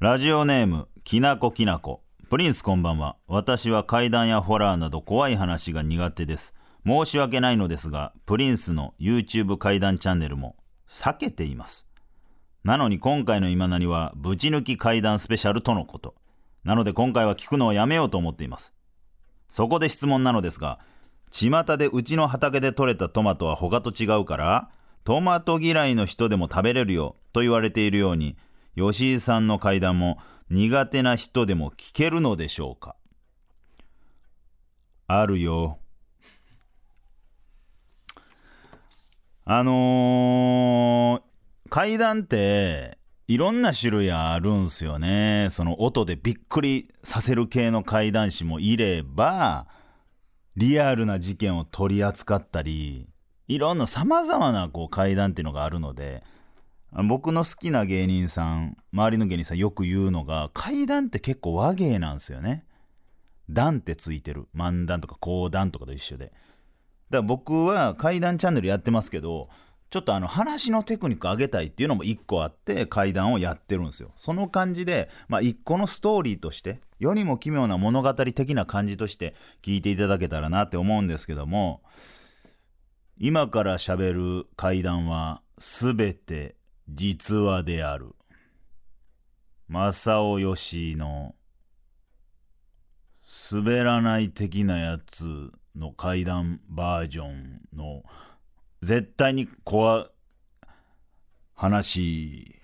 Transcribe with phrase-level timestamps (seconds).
[0.00, 2.02] ラジオネーム、きなこきなこ。
[2.28, 3.16] プリンスこんばんは。
[3.28, 6.54] 私は怪談やホラーなど怖い話が苦手です。
[6.84, 10.56] 申し訳ないのですが、プリンスの YouTube 怪談チャンネルも
[10.88, 11.86] 避けています。
[12.64, 16.16] なのに今回の今なには、ぶち抜き怪談スペシャルとのこと。
[16.64, 18.74] なので今回は聞くのをやめようと思っています。
[19.48, 20.78] そこで質問なのですが、
[21.30, 24.70] 巷でうちの畑で採れたトマトは他と違うから、
[25.04, 28.36] トマト嫌いの人でも食べれるよと言われているように、
[28.76, 30.18] 吉井さんの怪談も
[30.50, 32.96] 苦手な人でも聞けるのでしょうか？
[35.06, 35.78] あるよ。
[39.44, 42.98] あのー、階段って、
[43.30, 45.50] いろんな種類あるんすよね。
[45.52, 49.68] その音でびっくりさせる系の怪談師もいれば、
[50.56, 53.08] リアルな事件を取り扱ったり、
[53.46, 56.24] いろんな様々なこう怪談っていうのがあるので、
[57.08, 62.64] 僕の好きな芸人さん、周りの芸人さんよく言うのが、怪談って結構和芸なんですよね。
[63.48, 64.48] 段ってついてる。
[64.56, 66.24] 漫談とか講談とかと一緒で。
[66.24, 66.36] だか
[67.10, 69.50] ら僕は怪談チャンネルやってますけど、
[69.90, 74.12] ちょっとあの話のテクニック上げたいっていうのも一個あって怪談をやってるんですよ。
[74.16, 81.82] その感じで、まあ一個のストーリーとして、世にも奇妙な物語的な感じとして聞いていただけたらなって思うんですけども、
[83.18, 86.54] 今から喋る怪談はすべて
[86.88, 88.14] 実話である。
[89.68, 91.34] 正尾義の
[93.52, 98.02] 滑らない的なやつの怪談バージョンの
[98.82, 100.10] 絶対に怖い
[101.54, 102.60] 話。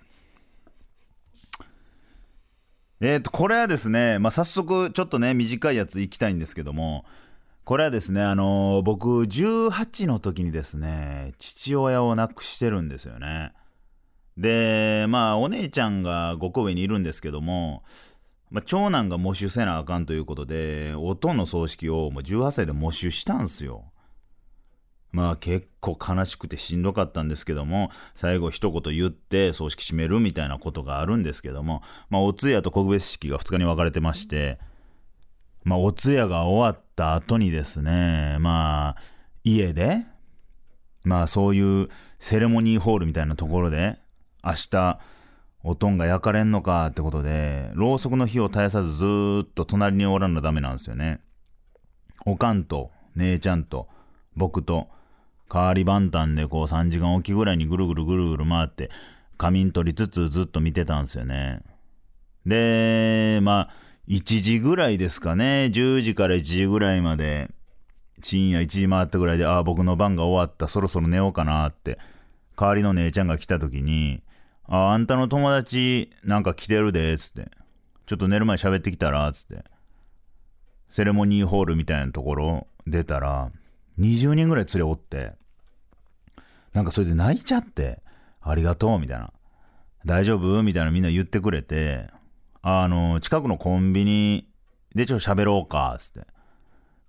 [3.01, 7.05] えっ、と、これはですね、まあ、早速ちょっとね、短いやついきたいんですけども、
[7.65, 13.53] これはですね、あのー僕、18の時にですね、父親を亡くしてるんですよね。
[14.39, 17.83] で、まあ、お姉ちゃんが5個上にいるんですけども、
[18.51, 23.93] まあ、長男が喪主せなあかんということで、おとんの葬式をもう18歳で喪主したんすよ。
[25.17, 34.59] まあ結構悲しくてしんどかったんですけども、最後一言言って葬式締めるみたいなことがあるんですけども、まあお通夜と告別式が2日に分かれてまして、
[35.65, 39.03] まあお通夜が終わった後にですね、まあ
[39.43, 40.03] 家で、
[41.03, 41.89] まあそういう
[42.19, 43.99] セレモニーホールみたいなところで、
[44.45, 45.01] 明日、
[45.65, 49.07] おとんが焼かれんのかってことで、ろうそくの火を絶やさずず
[49.45, 51.21] っと隣におらんのダメなんですよね。
[52.27, 53.89] おかんと、姉ちゃんと、
[54.37, 54.91] 僕と、
[55.53, 58.91] 代わり番端でこう3時間おきぐらいにぐるぐるぐるぐる回って、
[59.39, 61.61] 仮眠取りつつずっと見てたんですよね。
[62.45, 63.71] で、まあ、
[64.09, 65.71] 1時ぐらいですかね。
[65.73, 67.51] 10時から1時ぐらいまで、
[68.23, 71.99] 深夜1時回ったぐらいで、ああ、僕の番が終わった、そろそろ寝ようかなって、
[72.57, 74.23] 代わりの姉ちゃんが来た時に、
[74.65, 77.51] ああ、あんたの友達なんか来てるで、つって。
[78.07, 79.65] ちょっと寝る前喋ってきたら、つって。
[80.89, 83.51] セレモニーホールみたいなところ出たら、
[83.99, 85.33] 20人ぐらい連れおって、
[86.73, 88.03] なんかそれで泣いちゃって、
[88.41, 89.33] ありがとう、みたいな。
[90.05, 90.63] 大丈夫？
[90.63, 92.11] みたいなみんな言ってくれて、
[92.63, 94.49] あの、近くのコンビニ
[94.95, 96.27] でちょっと喋ろうか、つって。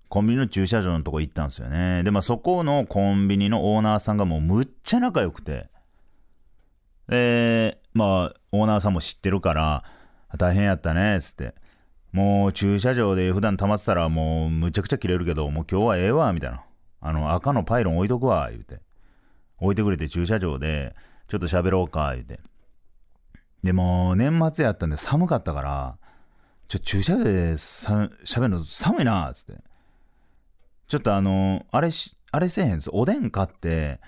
[0.08, 2.02] コンビニの駐車場のとこ行ったんですよね。
[2.02, 5.68] で、まあそこのコンビニのオーナーさんがもうむっちゃ仲良くて、
[7.08, 9.84] で、まあ、オーナーさんも知ってるから、
[10.36, 11.54] 大変やったね、つって。
[12.12, 16.64] もう駐車場で普段溜まってたらもうむちゃくちゃ切れるけど、もう今日はええわ、みたいな。
[17.00, 18.80] あの、赤のパイロン置いとくわ、言うて。
[19.60, 20.94] 置いてくれて駐車場で、
[21.28, 22.40] ちょっと喋ろうか、言うて。
[23.62, 25.96] でも、年末やったんで寒かったから、
[26.68, 29.62] ちょ、駐車場で喋るの寒いな、つって。
[30.86, 32.90] ちょっとあの、あれし、あれせえへんす。
[32.92, 34.00] おでん買って、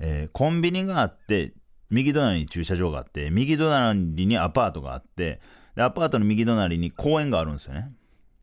[0.00, 1.52] えーコンビニがあって、
[1.90, 5.40] 右隣に駐車場があって、右隣にアパートがあって、
[5.74, 7.92] で、アパートの右隣に公園があるんですよね。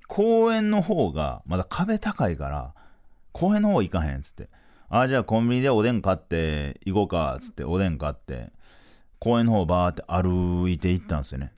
[0.07, 2.73] 公園の方が、まだ壁高いから、
[3.35, 4.49] 公園の方行かへんっつって。
[4.87, 8.53] ああ、じゃあコンビニでおでん買って行こうかっ、つっておでん買って、
[9.19, 11.51] 公園の方バーって歩いて行ったんですよね。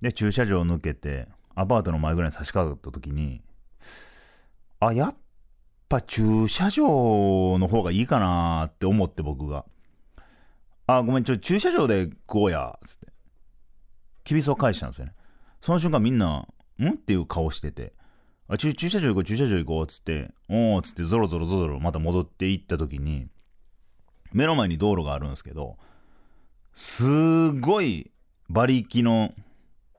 [0.00, 3.42] で、駐車場抜けて、アパートの前ぐらいに差し掛かった時に、
[4.80, 5.16] あ、やっ
[5.90, 9.66] ぱ駐車場の方がいいかなって思って僕が。
[10.86, 13.08] あ、ごめん、ちょ、駐車場で食おうや、つって。
[14.24, 15.12] きびすを返したんですよね。
[15.60, 16.48] その瞬間みんな、
[16.78, 16.88] ん？
[16.88, 17.92] っていう顔してて、
[18.48, 23.28] あ、駐車場行こう、駐車場行こうっ、つって、おー、つってゾロゾロゾロまた戻って行った時に、
[24.32, 25.76] 目の前に道路があるんですけど、
[26.74, 28.10] すごい
[28.50, 29.32] 馬力の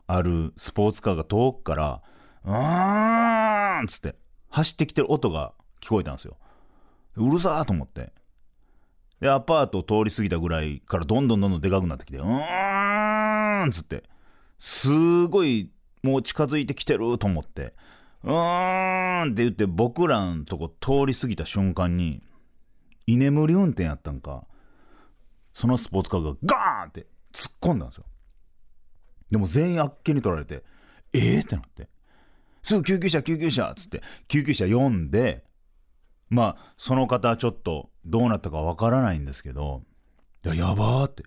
[0.08, 2.02] あるスポーツカーが遠くから、
[2.44, 4.16] うーんっつって
[4.50, 6.38] 走ってきてる音が聞こえたんですよ。
[7.16, 8.14] うるさーと思って。
[9.22, 14.04] でアパート通り過ぎたぐらいからどんどんどんどんでかくなってきてうーんっつって
[14.60, 15.72] すごい
[16.04, 17.74] もう近づいてきてると思って。
[18.26, 22.24] うーんって言って僕らのとこ通り過ぎた瞬間に
[23.06, 24.46] 居眠り運転やったんか
[25.54, 28.06] そのスポーツカーがガーンって突っ込んだんですよ。
[29.30, 30.64] でも全員あっけに取られて
[31.14, 31.88] えーってなって。
[32.64, 35.44] すぐ救急車救急車っつって救急車呼んで
[36.30, 39.84] まあその方はちょっとどうなったかわからないんですけど
[40.44, 41.24] いややばーって。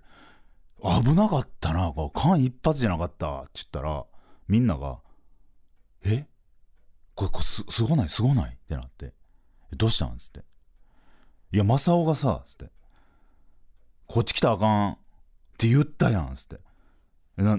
[0.83, 4.05] 危なかったな間一髪じゃなかったって言ったら
[4.49, 4.99] みんなが
[6.05, 6.27] 「え？
[7.19, 8.09] これこれすすごない？
[8.09, 9.12] すごない?」ってなって
[9.76, 10.44] 「どうしたん?」っつって
[11.50, 12.70] 「いや正雄がさ」っつって
[14.06, 14.97] 「こっち来たらあかん」っ
[15.59, 16.29] て言ったやん。
[16.29, 16.61] っつって
[17.38, 17.59] 「えな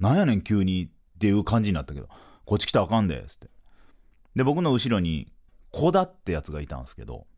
[0.00, 0.82] なんやねん急に」
[1.14, 2.08] っていう感じになったけど
[2.44, 3.48] 「こっち来たらあかんで」っつって。
[4.34, 5.32] で僕の後ろに
[5.70, 7.28] 小田ってやつがいたんですけど。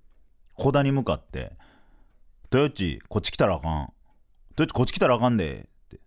[0.54, 1.58] 小田に向かって
[2.50, 3.92] 「豊地こっち来たらあかん」
[4.56, 6.00] 「豊地こっち来たらあかんで」って。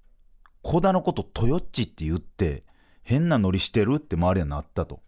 [0.64, 2.64] 小田のこと豊地って言って
[3.04, 5.05] 変なノリしてるって周りはなったと。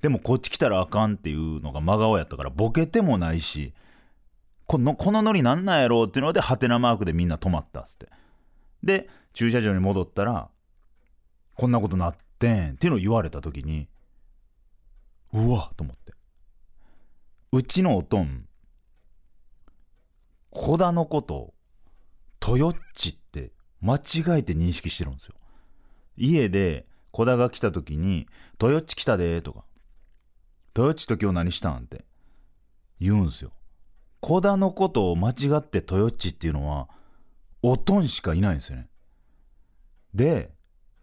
[0.00, 3.72] でもこっち来たらあかんっていうのが真顔やったからボケてもないし
[4.66, 8.08] このこのノリなんなんやろうっていうのでハテナマークでみんな止まったっつって。
[8.82, 10.50] で駐車場に戻ったら
[11.54, 13.88] こんなことなってんっていうのを言われた時に
[15.32, 16.12] うわっと思って。
[17.50, 18.46] うちのおとん
[20.50, 21.54] 小田のこと
[22.46, 25.34] 豊っちって間違えて認識してるんですよ。
[26.16, 28.28] 家で小田が来た時に
[28.60, 29.64] 「豊っち来たで」とか
[30.78, 32.04] 「豊っちと今日何したん?」って。
[33.00, 33.52] 言うんすよ
[34.20, 36.88] 小田のことを間違って豊っちっていうのは
[37.62, 38.88] おとんしかいないんですよね。
[40.14, 40.52] で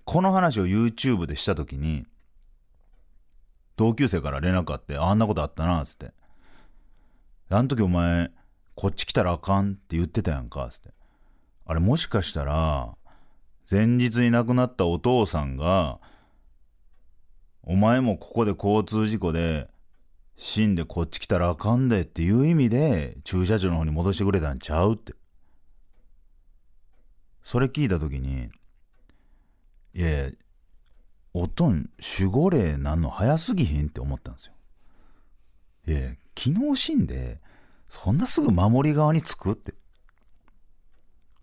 [0.04, 2.06] この話を YouTube でした時に
[3.77, 6.13] 同級生から連絡あってあんなことあったなっつって
[7.50, 8.31] あの時お前
[8.75, 10.94] こっち来たらあかんって言ってたやんかっつって。
[11.66, 12.95] あれもしかしたら
[13.69, 16.00] 前日に亡くなったお父さんが
[17.66, 19.70] お前もここで交通事故で
[20.38, 25.14] 死んでこっち来たらあかんでっていう意味で駐車場の方に戻してくれたんちゃうって。
[27.44, 28.50] それ聞いた時に
[29.94, 30.32] いやいや
[31.34, 31.90] おとん
[32.20, 34.54] 守護霊なんの早すぎひんって思ったんですよ。
[35.88, 37.40] いやいや昨日死んで
[37.90, 39.74] そんなすぐ守り側につくって。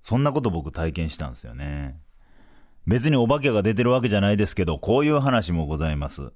[0.02, 2.00] そんなこと僕体験したんですよね。
[2.86, 6.32] 別にお化けが出てるわけじゃないですけどこういう話もございます。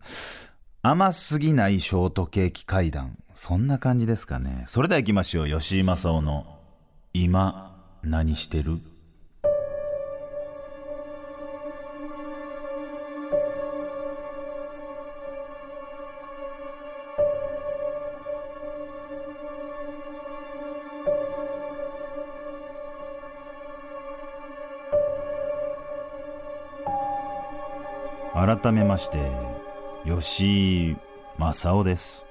[0.82, 3.18] 甘すぎないショートケーキ階段。
[3.34, 4.64] そんな感じですかね。
[4.68, 5.48] それでは行きましょう。
[5.48, 6.58] 吉井正夫の
[7.12, 8.78] 「今何してる?」
[28.66, 29.20] 改めまして
[30.04, 30.96] 吉井
[31.38, 32.24] 正夫です。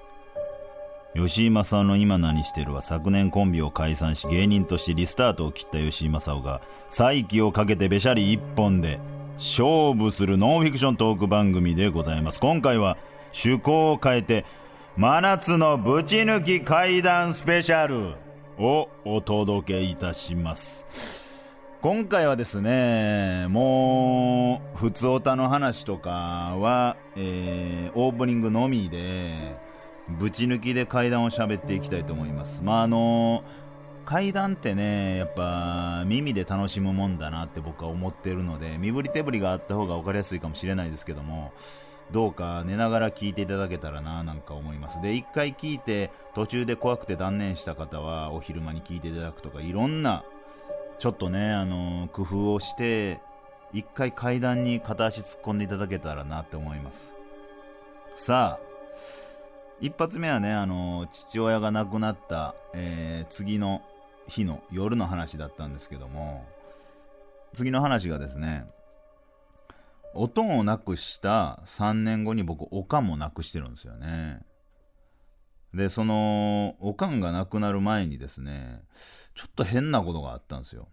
[1.16, 6.60] 吉井正夫の今何してるは昨年コンビを解散し芸人としてリスタートを切った吉井正夫が
[6.90, 9.00] 再起をかけてべしゃり一本で
[9.36, 12.42] 勝負するノンフィクショントーク番組でございます。
[12.42, 12.98] 今回は
[13.34, 14.44] 趣向を変えて
[14.98, 18.16] 真夏のぶち抜き怪談スペシャル
[18.62, 21.25] をお届けいたします。
[21.86, 26.10] 今回はですねもう普通おたの話とか
[26.58, 29.56] は、えーオープニングのみで
[30.10, 32.64] ぶち抜きで階段を喋っていきたいと思います。
[32.64, 33.44] まああの
[34.04, 41.54] 階段ってねやっぱ耳で楽しむもんだなって僕は思ってるので身振り手振りがあった方が分かりやすいかもしれないですけども
[42.10, 45.00] どうか寝ながら聞いていただけたらななんか思います。
[45.04, 50.24] で一回聞いて途中で怖くて断念した方はお昼間に聞いていただくとかいろんな
[50.98, 53.20] ちょっとね、あの工夫をして、
[53.74, 57.14] 一回階段に片足突っ込んでいただけたらなって思います。
[58.16, 58.66] さあ、
[59.82, 63.82] 一発目はね、あの父親が亡くなった、えー次の
[64.28, 66.46] 日の夜の話だったんですけども、
[67.54, 68.66] 次の話がですね、
[70.14, 74.40] おとんを亡くした3年後に僕、おかんも亡くしてるんですよね。
[75.76, 78.82] で、その、おかんが亡くなる前にですね、
[79.36, 80.88] ちょっと変なことがあったんですよ。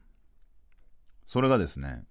[1.26, 2.04] それがですね、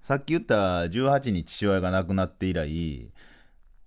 [0.00, 3.12] さっき言った18に父親が亡くなって以来、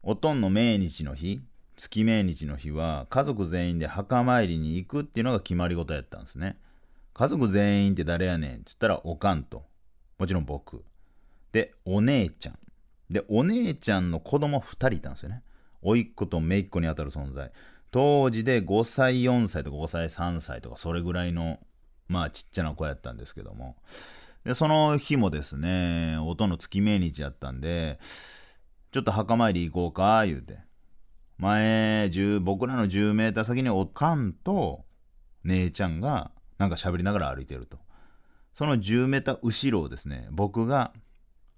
[0.02, 1.42] おとんの命日の日、
[1.76, 6.58] 月命日の日は、家族全員で墓参りに行くっていうのが決まり事やったんですね。
[7.14, 9.66] 家族全員って誰やねんって言ったら、おかんと、
[10.18, 10.84] もちろん僕。
[11.52, 12.60] で、お姉ちゃん。
[13.10, 15.42] でお姉ちゃんの子供2人いたんですよね
[15.82, 17.52] 甥っ子と姪っ子にあたる存在。
[17.92, 21.60] 当時で5歳4歳とか5歳3歳とかそれぐらいの
[22.08, 23.76] まあちっちゃな子やったんですけども。
[24.44, 28.00] でその日もですね音の月命日やったんで
[28.92, 30.60] ちょっと墓参り行こうか言うて。
[31.38, 34.84] 前10僕らの10メーター先におかんと
[35.46, 37.80] 姉ちゃんがなんか喋りながら歩いてると。
[38.54, 40.92] その10メーター後ろをですね僕が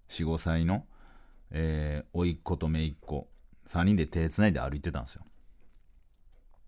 [0.09, 0.85] 45歳の、
[1.49, 3.27] えー、甥っ子と姪っ子
[3.71, 5.21] 3人で手つないで歩いてたんですよ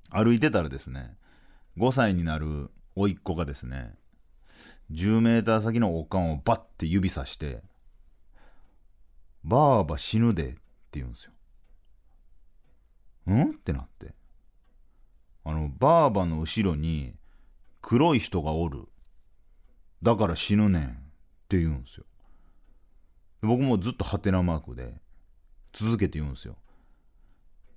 [0.09, 1.17] 歩いてたらですね
[1.77, 3.95] 5歳になる甥っ子がですね
[4.91, 7.61] 10メーター先のおかんをバッて指さして
[9.43, 10.59] 「ばあば死ぬで」って
[10.93, 11.33] 言うんですよ。
[13.33, 13.51] ん？
[13.51, 14.13] ってなって
[15.43, 17.15] あのばあばの後ろに
[17.81, 18.87] 黒い人がおる
[20.01, 20.89] だから死ぬねんっ
[21.49, 22.05] て言うんですよ。
[23.41, 25.01] 僕もずっとハテナマークで
[25.73, 26.55] 続けて言うんですよ。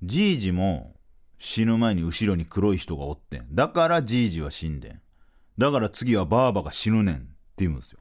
[0.02, 0.94] じいじも
[1.38, 3.54] 死ぬ前に後ろに黒い人がおってん。
[3.54, 5.00] だからじいじは死んでん。
[5.58, 7.26] だから次はばあばが死ぬねんって
[7.58, 7.98] 言うんですよ。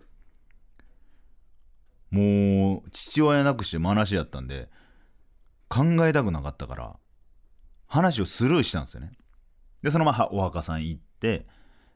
[2.12, 4.70] もう父親なくして話やったんで
[5.68, 6.96] 考えたくなかったから
[7.88, 9.12] 話をスルーしたんですよね。
[9.82, 11.46] でそのままお墓さん行って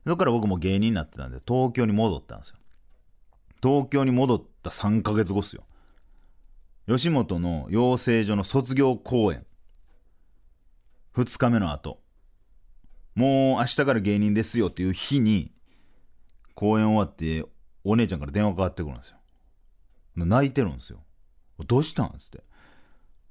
[0.06, 2.56] そこから僕も芸人になってたんで東京に戻ったんですよ。
[3.62, 5.64] 東京に戻った3ヶ月後っすよ。
[6.88, 9.46] 吉本の養成所の卒業公演
[11.20, 12.02] 2日目の後。
[13.14, 15.52] もう明日から芸人ですよっていう日に
[16.56, 17.44] 公演終わって
[17.84, 19.18] お姉ちゃんから電話かかってくるんですよ。
[20.16, 21.04] 泣いてるんですよ。
[21.68, 22.16] どうしたん？
[22.18, 22.42] つって。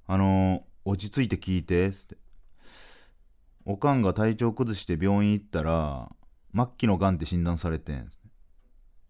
[0.06, 2.16] あの落ち着いて聞いてっつって。
[3.64, 6.10] おかんが体調崩して病院行ったら
[6.54, 8.08] 末期のがんって診断されてん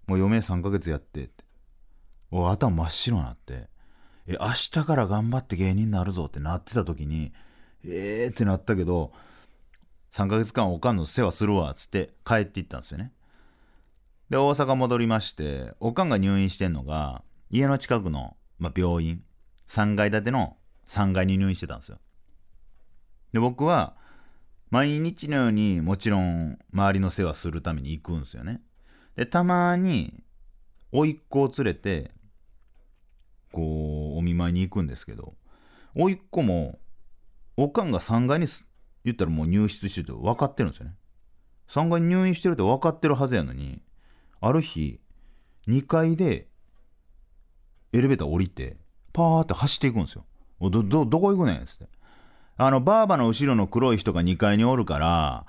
[0.07, 1.45] もう余命3ヶ月やってって。
[2.31, 3.69] お頭真っ白になって。
[4.27, 7.33] え明日から頑張って芸人になるぞってなってた時に
[7.85, 9.13] えーってなったけど
[10.13, 13.13] 3ヶ月間おかんの世話するわっつって帰っていったんですよね。
[14.31, 19.23] で大阪戻りましておかんが入院してんのが家の近くの、まあ、病院
[19.69, 20.57] 3階建ての
[20.87, 21.99] 3階に入院してたんですよ。
[23.33, 23.97] で僕は
[24.71, 28.61] 毎日のようにもちろん周りの世話するために行くんですよね。
[29.17, 30.23] でたまに
[30.93, 32.11] 甥っ子を連れて
[33.53, 35.35] こうお見舞いに行くんですけど
[35.95, 36.79] 甥っ子も
[37.61, 38.47] おかんが3階に
[39.05, 40.95] 言ったらもう入室してて分かってるんですよね。
[41.69, 43.83] 3階に入院してるって分かってるはずやのに
[44.41, 45.01] ある日
[45.67, 46.47] 2階で
[47.93, 48.77] エレベーター降りて
[49.13, 50.25] パーって走っていくんですよ。
[50.61, 51.89] どどどこ行くねんっつって。
[52.57, 55.45] あのバーバの後ろの黒い人が2階におるから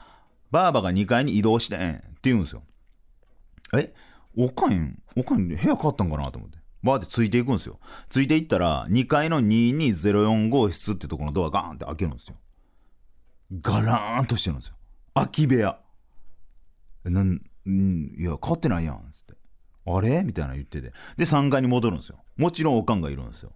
[0.49, 2.63] バーバが2階に移動してんって言うんですよ。
[3.75, 3.93] え？
[4.35, 6.58] おかんおかん部屋変わったんかなと思って。
[6.83, 7.79] バーってついていくんですよ。
[8.09, 12.37] ついていったら、2階の2204号室ってところのドアガーンって開けるんですよ。
[13.61, 14.75] ガラーンとしてるんですよ。
[15.13, 15.79] 空き部屋。
[17.03, 19.09] なん、んいや、変わってないやん。
[19.11, 19.33] つって。
[19.85, 20.23] あれ？
[20.23, 20.93] みたいな言ってて。
[21.17, 22.19] で、3階に戻るんですよ。
[22.37, 23.51] もちろんおかんがいるんですよ。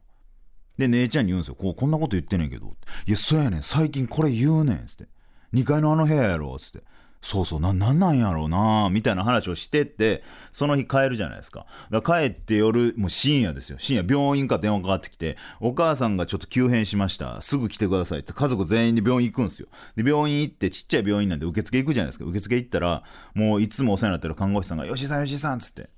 [0.78, 1.56] で、姉ちゃんに言うんですよ。
[1.56, 2.76] こう、こんなこと言ってねんけど。
[3.06, 3.64] いや、そうやねん。
[3.64, 4.86] 最近これ言うねん。
[4.88, 5.08] つって。
[5.54, 6.58] 2階のあの部屋やろ。
[6.58, 6.84] つって。
[7.24, 11.66] そうそう、な、なんなんやろうなみたいな話をしてって、その日帰るじゃないですか。
[11.90, 13.78] だから帰って夜、もう深夜ですよ。
[13.80, 17.40] 深夜、病院から電話かかってきて、お母さんがちょっと急変しました。
[17.40, 19.70] すぐ来てくださいって、家族全員で病院行くんですよ。
[19.96, 22.26] で、病院行って、ちっちゃい病院なんで受付行くじゃないですか。
[22.26, 23.04] 受付行ったら、
[23.34, 25.90] もういつもお世話になってる看護師さんが、よしさん、よしさんっ、つって、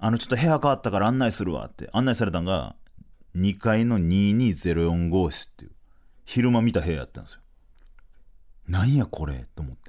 [0.00, 2.74] あの、ちょっと部屋変わったから案内するわって、案内されたのが、
[3.36, 5.70] 2階の2204号室っていう、
[6.24, 7.40] 昼間見た部屋やったんですよ。
[8.66, 9.85] なんやこれと思って。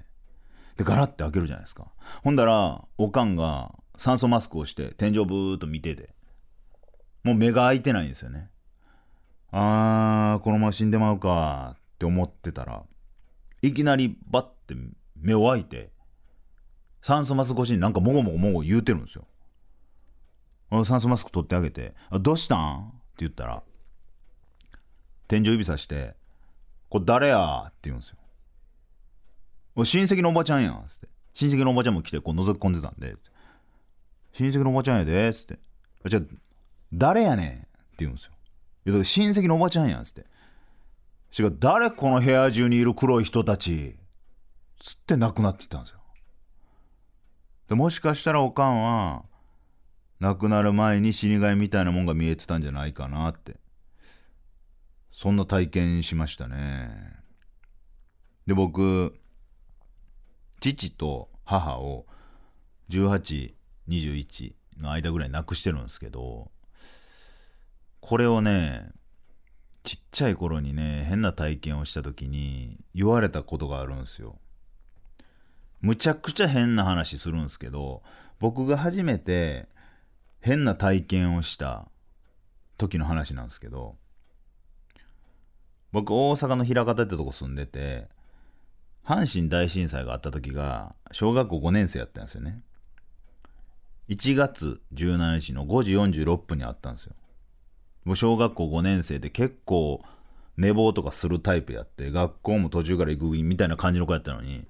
[0.77, 1.91] で、ガラッて開けるじゃないですか。
[2.23, 6.13] ほんだら、おかんが酸素マスクをして天井ブーっと見てて、
[7.23, 8.49] もう目が開いてないんですよね。
[9.51, 12.83] あー、このまま死んでまうかって思ってたら、
[13.61, 14.75] いきなりバッて
[15.15, 15.91] 目を開いて、
[17.01, 19.25] 酸素マスク越しになんかもごもごもご言うてるんですよ。
[20.83, 23.63] 酸素マスク取ってあげて、どうしたんって言ったら、
[25.27, 26.15] 天井指さして、
[26.89, 28.16] これ誰やって言うんですよ。
[29.85, 31.07] 親戚のおばちゃんやん、つって。
[31.33, 33.15] 親戚のおばちゃんも来て、こう覗き込んでたんで、
[34.33, 35.59] 親戚のおばちゃんやで、つって。
[36.05, 36.23] じゃあ、
[36.93, 37.67] 誰やねんって
[37.99, 38.31] 言うんですよ。
[38.85, 40.25] いや、だから親戚のおばちゃんやん、つって。
[41.31, 43.95] しか誰この部屋中にいる黒い人たち、
[44.79, 45.99] つって亡くなっていったんですよ。
[47.67, 49.25] でもしかしたらおかんは、
[50.19, 53.57] 亡くなる前に死神みたいなもんが見えてたんじゃないかなって。
[55.11, 56.89] そんな体験しましたね。
[58.45, 59.19] で、僕、
[60.59, 62.05] 父と母を
[62.89, 66.51] 1821の間ぐらい亡くしてるんですけど
[67.99, 68.89] これをね
[69.83, 74.37] ちっちゃい頃にね変な体験をした時に言われたことがあるんですよ。
[75.79, 78.01] むちゃくちゃ変な話するんですけど
[78.39, 79.67] 僕が初めて
[80.41, 81.87] 変な体験をした
[82.77, 83.95] 時の話なんですけど
[85.91, 88.07] 僕大阪の枚方ってとこ住んでて
[89.07, 92.61] 阪神大震災があった時が小学校5年生やったんですよね。
[94.09, 97.15] 1月17日の5時46分にあったんですよ。
[98.03, 100.01] もう小学校5年生で結構
[100.57, 104.67] 寝坊とかするタイプやって学校も途中から行くみたいな感じの子やったのに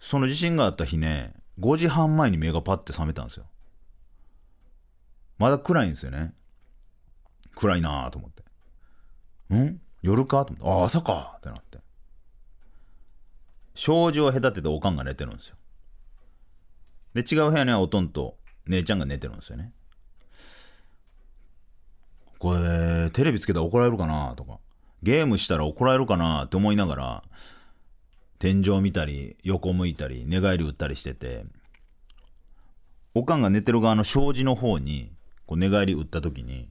[0.00, 3.44] その地震があった日ね5時半前に目がパッて覚めたんですよ。
[5.36, 6.32] まだ暗いんですよね。
[7.56, 8.42] 暗いなぁと思って
[9.54, 9.80] ん？
[10.00, 10.46] 夜か？
[10.46, 11.63] と思ってああ朝かってなって。
[13.74, 15.56] 障子を隔てておかんが寝てるんですよ。
[17.14, 19.72] で違う部屋にはおとんと姉ちゃんが寝てるんですよね。
[22.38, 24.58] これテレビつけたら怒られるかなとか。
[25.04, 27.22] ゲームしたら怒られるかなって思いながら
[28.38, 31.44] 天井見たり横向いたり寝返り打ったりしてて
[33.14, 35.12] おかんが寝てる側の障子の方に
[35.46, 36.70] こう寝返り打った時に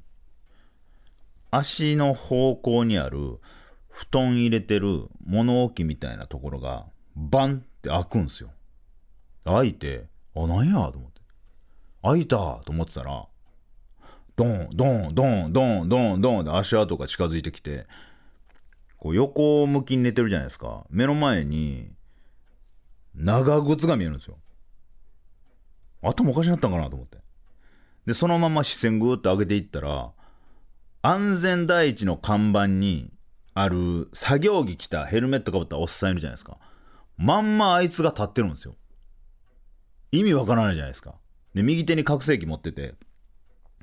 [1.52, 3.40] 足の方向にある
[3.88, 8.50] 布団入れてる物置みたいなところがバンって開くんですよ。
[9.46, 10.06] 開いて
[10.36, 11.22] あなんやと思って。
[12.02, 13.26] 開いたと思ってたら
[14.36, 17.86] ドンドンドンドンドンドンって足跡が近づいてきて
[18.98, 20.86] こう横向きに寝てるじゃないですか。
[20.90, 21.92] 目の前に
[23.16, 24.38] 長靴が見えるんですよ。
[26.02, 27.18] 頭おかしなったんかなと思って。
[28.06, 30.12] でそのまま視線ぐーっと上げていったら
[31.02, 33.12] 安全第一の看板に
[33.54, 36.58] ある作業着着たヘルメットかぶったおっさんいるじゃないですか。
[37.24, 38.76] まんまあいつが立ってるんですよ
[40.12, 41.16] 意味わからないじゃないですか
[41.54, 42.96] で右手に拡声器持ってて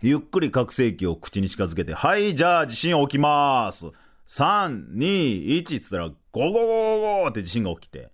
[0.02, 3.86] ゆっくり拡声器を口に近づけて、はい、じゃあ地震起きます。
[4.28, 8.10] 3、2、1っつったら、ゴゴゴゴゴって地震が起きて。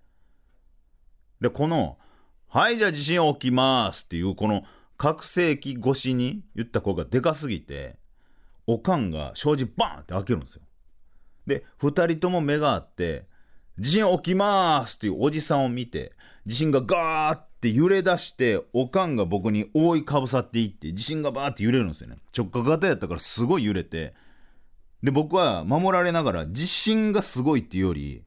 [1.40, 1.96] で、この、
[2.48, 4.64] はい、じゃあ地震起きますっていう、この
[4.96, 7.96] 拡声器越しに言った声がでかすぎて、
[8.66, 10.62] おかんが障子バーンって開けるんですよ。
[11.46, 13.27] で、二人とも目があって、
[13.79, 16.12] 地震起きますっていうおじさんを見て、
[16.47, 22.17] 地震がガーって揺れ出して、おかんが僕に覆いかぶさっていって、地震がバーって揺れるんですよね。
[22.37, 24.15] 直角型やったからすごい揺れて、
[25.03, 28.25] で、僕は守られながら、地震がすごいっていうより、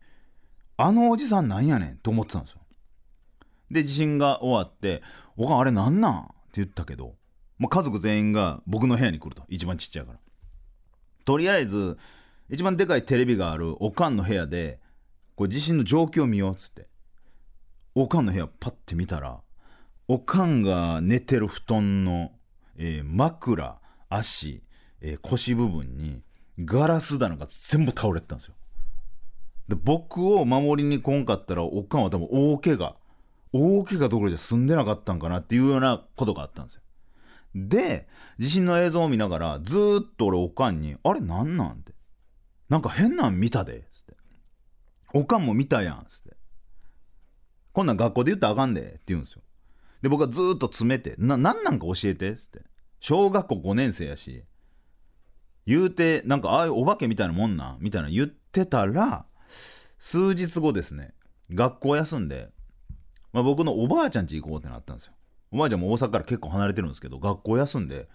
[0.77, 2.59] あのおじさんなんやねんと思ってたんですよ。
[3.71, 5.01] で、地震が終わって、
[5.35, 6.19] おかんあれなんなん？
[6.21, 7.15] って言ったけど、
[7.57, 9.43] もう家族全員が僕の部屋に来ると。
[9.49, 10.19] 一番ちっちゃいから。
[11.25, 11.97] とりあえず、
[12.49, 14.79] 一番でかいテレビがあるおかんの部屋で、
[15.39, 16.89] これ地震の状況を見ようっつって。
[17.95, 19.39] おかんの部屋パッて見たら、
[20.09, 22.33] おかんが寝てる布団の、
[22.75, 24.61] えー枕、足、
[24.99, 26.23] えー腰部分に
[26.65, 28.53] ガラス棚が全部倒れてたんですよ。
[29.69, 32.97] で僕を守りに来んかったらおかんは多分大怪我
[33.53, 36.81] 大怪我どころじゃ済んでなかったんかなっていうようなことがあったんですよ。
[37.55, 41.93] で地震の映像を見ながらずっと俺おかんに「あれなんなん?」って
[42.67, 43.87] 「なんか変なん見たで」
[45.13, 46.37] 「おかんも見たやん」つって
[47.73, 49.41] 「こんなん学校で言ったらあかんで」って言うんですよ。
[50.01, 52.61] で僕はずっと詰めて「ななんなんか教えて」つって。
[52.99, 54.43] 小学校5年生やし。
[55.65, 59.25] 言うてなんかああいうお化けみたいなもんなみたいな言ってたら
[59.99, 61.13] 数日後ですね
[61.53, 62.49] 学校休んで、
[63.33, 65.13] まあ、僕のおばあちゃん家行こうってなったんですよ。
[65.51, 68.07] おばあちゃんも大阪から結構離れてるんですけど学校休んで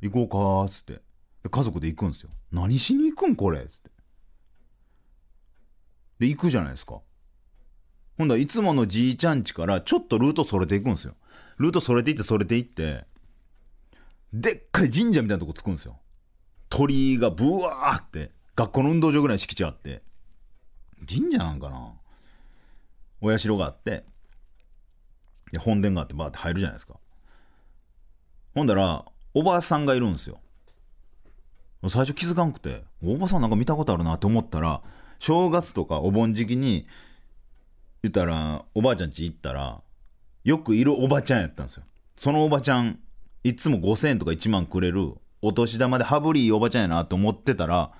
[0.00, 1.00] 行こうかっつって。
[1.42, 2.30] で家族で行くんですよ。
[2.52, 3.90] 何しに行くんこれっつって。
[6.22, 7.00] で行くじゃないですか。
[8.16, 11.14] ほんだいつものじいちゃん家からちょっとルートそれていくんですよ。
[11.58, 13.04] ルートそれていってそれていって
[14.32, 15.98] でっかい神社みたいなとこ着くんですよ。
[16.68, 20.02] 鳥居がブワーって学校の運動場ぐらい敷地あって。
[21.12, 21.92] 神社なんかな？
[23.20, 24.04] お社があって。
[25.50, 26.94] で本殿があってバーって入るじゃないですか。
[28.54, 29.04] ほんだら
[29.34, 30.38] おばあさんがいるんですよ。
[31.88, 34.82] 最初気づかんくておばさんなんか見たことあるなって思ったら
[35.22, 36.84] 正月とかお盆時期に
[38.02, 39.80] 言ったらおばあちゃん家行ったら
[40.42, 41.84] よくいるおばちゃんやったんですよ。
[42.16, 42.98] そのおばちゃん
[43.44, 47.92] いつも5000円とか1万くれるお年玉で羽振りいいおばちゃんやなと思ってたら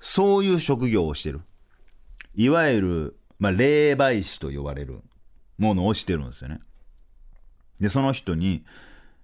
[0.00, 1.42] そういう職業をしてる。
[2.34, 5.00] いわゆる、まあ、霊媒師と呼ばれる
[5.58, 6.58] ものをしてるんですよね。
[7.78, 8.64] でその人に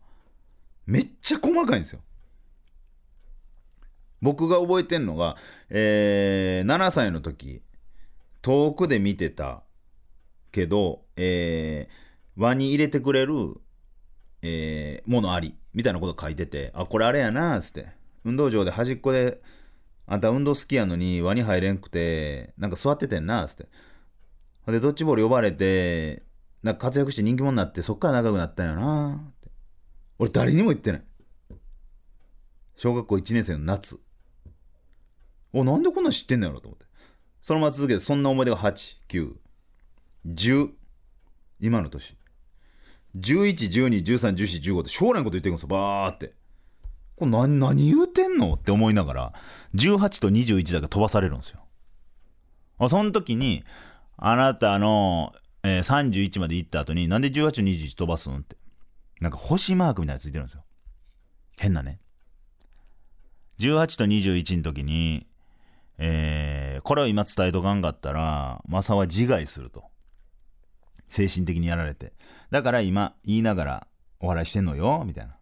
[0.85, 1.99] めっちゃ細かいんですよ。
[4.21, 5.35] 僕が覚えてんのが、
[5.69, 7.61] えー7歳の時
[8.41, 9.63] 遠くで見てた
[10.51, 12.07] けど、えー
[12.41, 13.33] 輪に入れてくれる、
[14.41, 15.55] えーものあり。
[15.77, 17.85] みたいなこと書いててあこれあれやなーつって。
[18.25, 19.39] 運動場で端っこで
[20.07, 23.67] あんた運動好きやのに輪に入れんくてなんか座っててんなつって。
[24.65, 26.23] ほんでドッジボール呼ばれて
[26.63, 29.51] なんか活躍して人気者になってそっから仲良くなったんやなーって。
[30.17, 31.03] 俺誰にも言ってない。
[32.75, 33.99] 小学校1年生の夏。
[35.53, 36.87] おなんでこんなん知ってんのやろと思って。
[37.43, 40.71] そのまま続けてそんな思い出が8910
[41.59, 42.17] 今の年。
[43.21, 46.33] 1112131415って将来のこと言っていくんですよバーって。
[47.15, 49.33] これ何何言うてんのって思いながら
[49.75, 51.59] 18と21だけ飛ばされるんですよ。
[52.87, 53.63] その時に
[54.17, 58.55] あなたの、えー31まで行った後になんで18と21飛ばすのって。
[59.19, 60.63] なんか星マークみたいなのついてるんですよ。
[61.57, 61.99] 変なね。
[63.59, 65.25] 18と21の時に
[65.97, 69.85] えーこれを今伝えとかんかったらマサは自害すると。
[71.07, 72.13] 精神的にやられて。
[72.51, 73.87] だから今言いながら
[74.19, 75.35] お笑いしてんのよみたいな。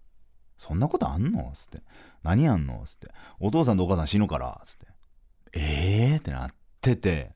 [0.57, 1.51] そんなことあんの？
[1.53, 1.81] つって。
[2.23, 2.81] 何やんの？
[2.85, 3.11] つって。
[3.39, 4.87] お父さんとお母さん死ぬからつって。
[5.53, 6.49] ええー、ってなっ
[6.81, 7.31] てて。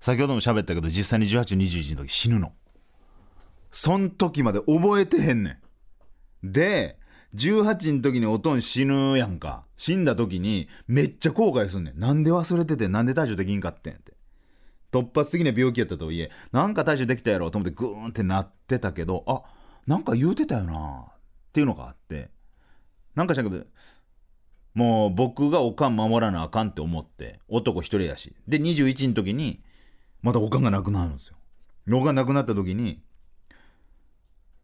[0.00, 2.52] 先ほども喋ったけど実際に1821の時死ぬの。
[3.70, 5.60] そん時まで覚えてへんね
[6.42, 6.52] ん。
[6.52, 6.98] で
[7.34, 9.64] 18の時におとん死ぬやんか。
[9.76, 11.98] 死んだ時にめっちゃ後悔すんねん。
[11.98, 14.14] なんで忘れててなんで対処できんかってんって。
[14.92, 19.42] 突発的な病気やったとはいえなんか対処できたやろと思ってグーンってなってたけどあ
[19.86, 21.12] なんか言うてたよなっ
[21.52, 22.30] ていうのがあって。
[23.14, 23.64] なんかしたけど
[24.74, 28.34] もう僕がおかん守らなあかんって思って男一人やし。
[28.46, 29.60] で21の時に
[30.22, 31.36] またおかんが亡くなるんですよ。
[31.92, 33.02] おかん亡くなった時に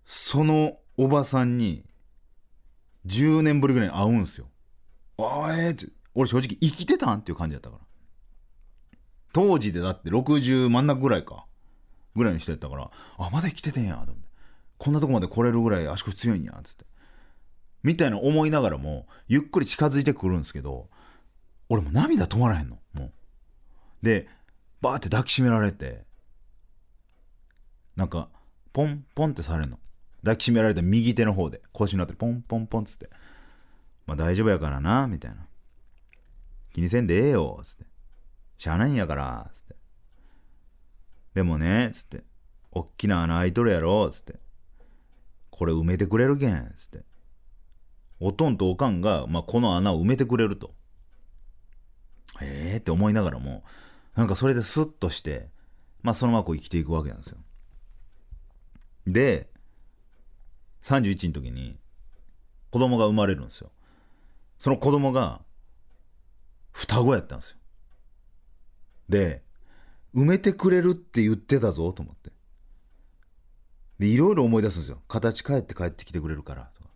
[0.05, 1.85] そのおばさんに
[3.07, 4.49] 10年ぶりぐらいに会うんですよ
[5.19, 7.83] あえーって俺正直生きてたんっていう感じだったから。
[9.37, 11.45] 当時でだって60真ん中ぐらいか。
[12.15, 14.31] ぐらいにしてたからあまだ生きててんやと思って。
[14.79, 16.87] こんなとこまで来れるぐらい足腰強いんやつって。
[17.83, 20.89] みたいな思いながらもゆっくり近づいてくるんですけど
[21.69, 22.79] 俺も涙止まらへんの。
[22.95, 23.13] もう。
[24.01, 24.27] で
[24.81, 26.05] バーって抱きしめられて
[27.95, 28.31] なんか
[28.73, 29.79] ポンポンってされんの。
[30.23, 31.61] 抱きしめられた右手の方で。
[31.73, 33.11] 腰のあたりポンポンポンっつって。
[34.07, 35.47] まあ大丈夫やからなみたいな。
[36.73, 37.96] 気にせんでええよつって。
[38.59, 39.77] しゃあないんやからつって。
[41.35, 42.25] でもねつって。
[42.73, 44.39] おっきな穴開いとるやろつって。
[45.51, 47.05] これ埋めてくれるけんつって。
[48.21, 50.75] おとんとおかんが、まあ、この穴を埋めてくれると。
[52.41, 53.65] へえって思いながらも
[54.15, 55.49] なんかそれでスッとして
[56.03, 57.39] まあそのままこう生きていくわけなんですよ。
[59.07, 59.49] で
[60.83, 61.79] 31の時に
[62.71, 63.71] 子供が生まれるんですよ。
[64.59, 65.43] その子供が
[66.73, 67.57] 双子やったんですよ。
[69.09, 69.43] で
[70.15, 72.31] 埋めてくれるって言ってたぞと思って。
[73.99, 75.01] でいろいろ思い出すんですよ。
[75.09, 76.71] 形変えて帰ってきてくれるから。
[76.77, 76.91] とか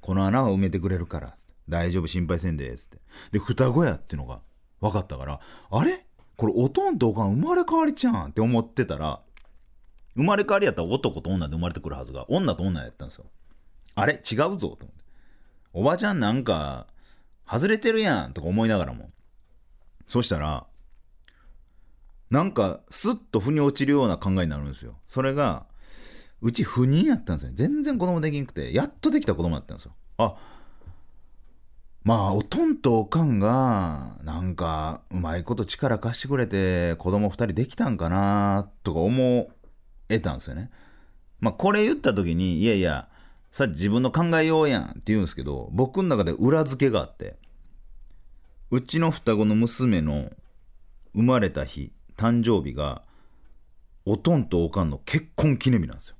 [0.00, 1.34] この穴は埋めてくれるから。
[1.68, 2.98] 大丈夫心配せんでつって。
[3.30, 4.40] で双子やっていうのが
[4.80, 6.04] 分かったからあれ？
[6.36, 9.20] これおとんとおかん生まれ変わりちゃんって思ってたら
[10.16, 13.26] 生まれ変わりやったら男と女で生まれてくるはずが女と女やったんですよ。
[13.94, 14.14] あれ？
[14.14, 14.86] 違うぞと思って。
[15.72, 16.88] おばちゃんなんか
[17.48, 19.10] 外れてるやんとか思いながらも。
[20.08, 20.66] そしたら
[22.30, 24.94] なんかスッと腑に落ちるような考えになるんですよ。
[25.08, 25.66] それが
[26.40, 29.92] うち不妊やったんですよ全然子供できんくてやっとできた子供だったんですよ。
[30.18, 30.36] あ
[32.02, 39.50] まあおとんとおかんがなんかうまいこと力貸してくれて子供2人できたんかなとか思
[40.08, 40.70] えたんですよね。
[41.40, 43.08] まあこれ言った時にいやいや
[43.52, 47.36] さ自分の考えようやんって言うんですけど僕の中で裏付けがあって
[48.70, 50.30] うちの双子の娘の
[51.12, 53.02] 生まれた日誕生日が
[54.04, 56.16] おとんとおかんの結婚記念日なんですよ。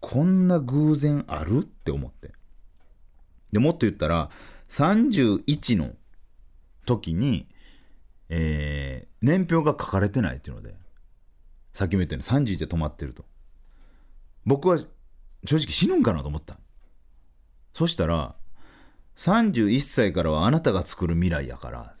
[0.00, 1.60] こんな偶然ある？
[1.60, 2.32] って思って。
[3.52, 4.30] でもっと言ったら
[4.70, 5.90] 31の
[6.86, 7.48] 時に、
[8.30, 10.74] えー年表が書かれてないっていうので
[11.72, 13.24] さっきも言ったように31で止まってると。
[14.44, 14.78] 僕は
[15.44, 16.56] 正直死ぬんかなと思った。
[17.74, 18.36] そしたら
[19.16, 21.95] 31歳からはあなたが作る未来やから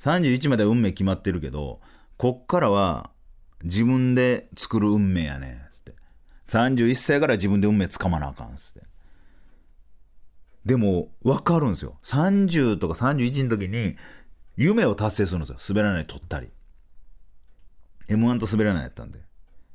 [0.00, 1.80] 31までは運命決まってるけど
[2.16, 3.10] こっからは
[3.62, 5.94] 自分で作る運命やねんつって。
[6.48, 8.82] 31歳から自分で運命つかまなあかんつって。
[10.64, 11.98] でも分かるんですよ。
[12.04, 13.96] 30とか31の時に
[14.56, 15.58] 夢を達成するんですよ。
[15.68, 16.48] 滑らない取ったり。
[18.08, 19.20] M1 と滑らないやったんで。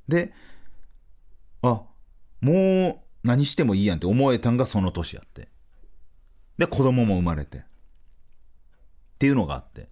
[0.08, 0.34] で
[1.62, 1.82] あ
[2.42, 5.50] もう何してもいいやんって思えたんがその年やって。
[6.58, 7.58] で子供も生まれて。
[7.58, 7.62] っ
[9.20, 9.90] ていうのがあって。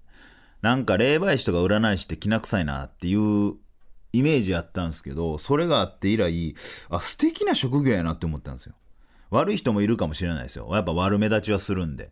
[0.61, 3.55] なんか霊媒師とか占い師ってきな臭いなっていう
[4.11, 6.55] イメージやったんですけどそれがあって以来
[6.89, 8.73] あ素敵な職業やなって思ったんですよ。
[9.29, 10.67] 悪い人もいるかもしれないですよ。
[10.71, 12.11] やっぱ悪目立ちはするんで。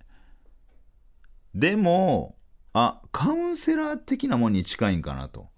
[1.55, 2.35] でも
[2.73, 5.49] あカウンセラー的なもんに近いんかなと。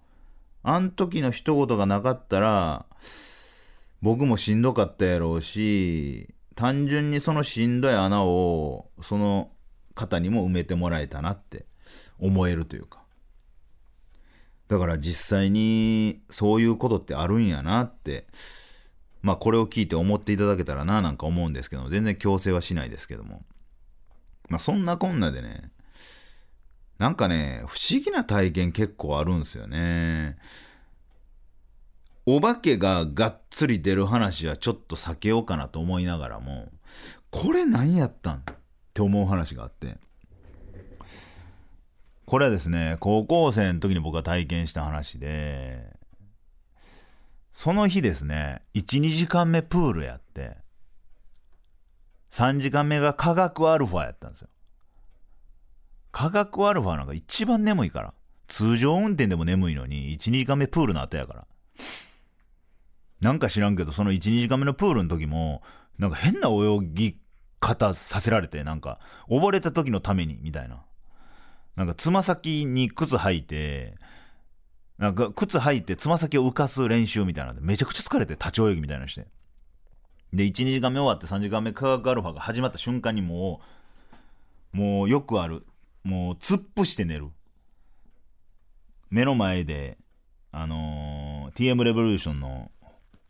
[0.63, 2.85] あん時の一言がなかったら
[4.01, 9.51] 僕もしんどかったやろうし単純にそのしんどい穴をその
[9.95, 11.68] 方にも埋めてもらえたなって。
[12.19, 12.99] 思えるというか。
[14.67, 18.27] だから実際にそういうことってあるんやなって
[19.23, 23.43] まあこれを聞いて思っていただけたらななんか思うんですけど全然強制はしないですけども。
[24.47, 25.71] まあそんなこんなでね
[26.97, 30.37] なんかね不思議な体験結構あるんですよね。
[32.25, 36.69] お化けががっつり出る話はちょっと避けようかなと思いながらも
[37.31, 38.43] これ何やったんっ
[38.93, 39.97] て思う話があって。
[42.29, 45.97] これはですね高校生の時に僕が体験した話で
[47.51, 50.57] その日ですね12時間目プールやって
[52.31, 54.49] 3時間目が科学アルファやったんですよ。
[56.11, 58.13] 科学アルファなんか一番眠いから。
[58.47, 61.47] 通常運転でも眠いのに12時間目プールの後やから。
[63.21, 65.61] なんか知らんけど、その1、2時間目のプールの時も、
[65.97, 67.17] なんか変な泳ぎ
[67.59, 70.83] 方させられて、なんか、溺れた時のために、みたいな。
[71.79, 73.95] なんか、つま先に靴履いて、
[74.97, 79.27] なんか、靴履いて、つま先を浮かす練習みたいなんで、めちゃくちゃ疲れて、立ち泳ぎみたいなのして。
[80.33, 83.61] で、1、2時間目終わって3時間目科学アルファが始まった瞬間にも
[84.73, 85.65] う、もうよくある。
[86.03, 87.29] もう、突っ伏して寝る。
[89.09, 89.97] 目の前で、
[90.51, 92.71] あのー TM レボリューションの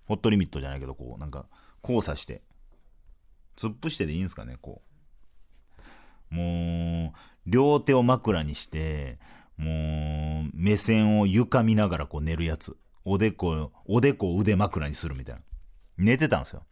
[0.06, 1.46] ホットリミットじゃないけど、こう、なんか、
[1.84, 2.42] 交差して、
[3.56, 4.90] 突っ伏してでいいんすかね、こう。
[6.32, 9.20] もう、両手を枕にして、
[9.58, 12.78] もう、目線を床見ながらこう寝るやつ。
[13.04, 15.42] おでこ、おでこを腕枕にするみたいな。
[15.98, 16.64] 寝てたんですよ。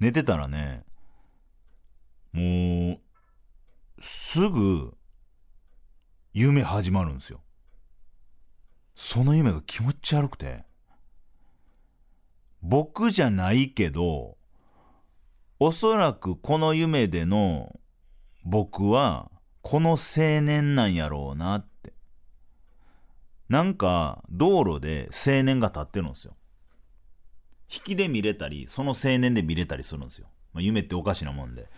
[0.00, 0.84] 寝てたらね、
[2.32, 4.96] もう、すぐ、
[6.32, 7.40] 夢始まるんですよ。
[8.94, 10.64] その夢が気持ち悪くて、
[12.62, 14.36] 僕じゃないけど、
[15.58, 17.78] おそらくこの夢での
[18.48, 19.28] 僕は
[19.60, 21.92] この青年なんやろうなって。
[23.48, 26.36] なんか道路で青年が立ってるんですよ。
[27.68, 30.28] 引きで見れたり、その青年で見れたりするんですよ。
[30.52, 31.68] まあ、夢っておかしなもんで。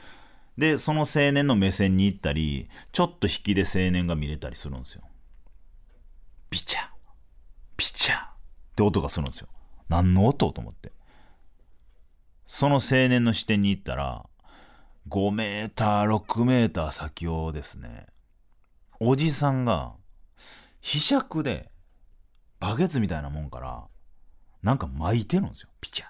[0.58, 5.02] で、その青年の目線に行ったり、ちょっと引きで青年が見れたりするんですよ。
[6.50, 6.88] ピチャ
[7.78, 8.28] ピチャっ
[8.76, 9.48] て音がするんですよ。
[9.88, 10.52] 何の音？
[10.52, 10.92] と思って。
[12.44, 14.26] その青年の視点に行ったら、
[15.08, 18.06] 5メーター、6メーター先をですね、
[19.00, 19.94] おじさんが、
[20.80, 21.70] ひしゃくで、
[22.60, 23.84] バケツみたいなもんから、
[24.62, 25.68] なんか巻いてるんですよ。
[25.80, 26.06] ピチャ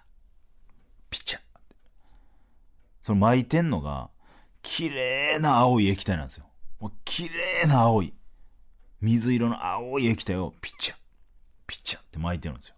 [1.10, 1.38] ピチャ
[3.02, 4.10] その巻いてんのが、
[4.62, 6.46] 綺麗な青い液体なんですよ。
[6.80, 8.14] もう綺麗な青い。
[9.00, 10.96] 水色の青い液体をピチャ
[11.66, 12.74] ピチャって巻いてるんですよ。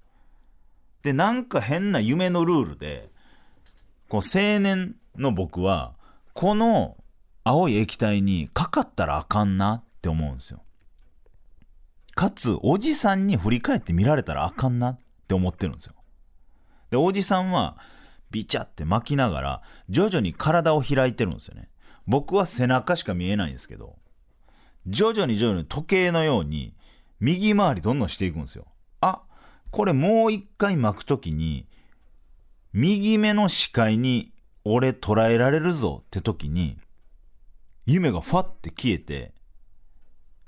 [1.03, 3.11] で、なんか変な夢のルールで、
[4.09, 5.95] こう青年の僕は、
[6.35, 6.97] この
[7.45, 10.63] 青い液体にかかったらあかんなって思うんですよ。
[12.15, 15.95] かつ、おじさんに振り返って見られたらあかんなって思ってるんですよ。
[16.91, 17.79] で、おじさんは、
[18.31, 21.69] ビチャって巻きながら、徐々に体を開いてるんですよね。
[22.07, 23.97] 僕は背中しか見えないんですけど、
[24.87, 26.75] 徐々に徐々に時計のように、
[27.21, 28.67] 右回りどんどんしていくんですよ。
[29.01, 29.23] あ、
[29.71, 31.67] これもう一回巻くときに、
[32.73, 34.33] 右目の視界に
[34.65, 36.79] 俺捉えられるぞって時に、
[37.87, 39.33] 夢がファって消えて、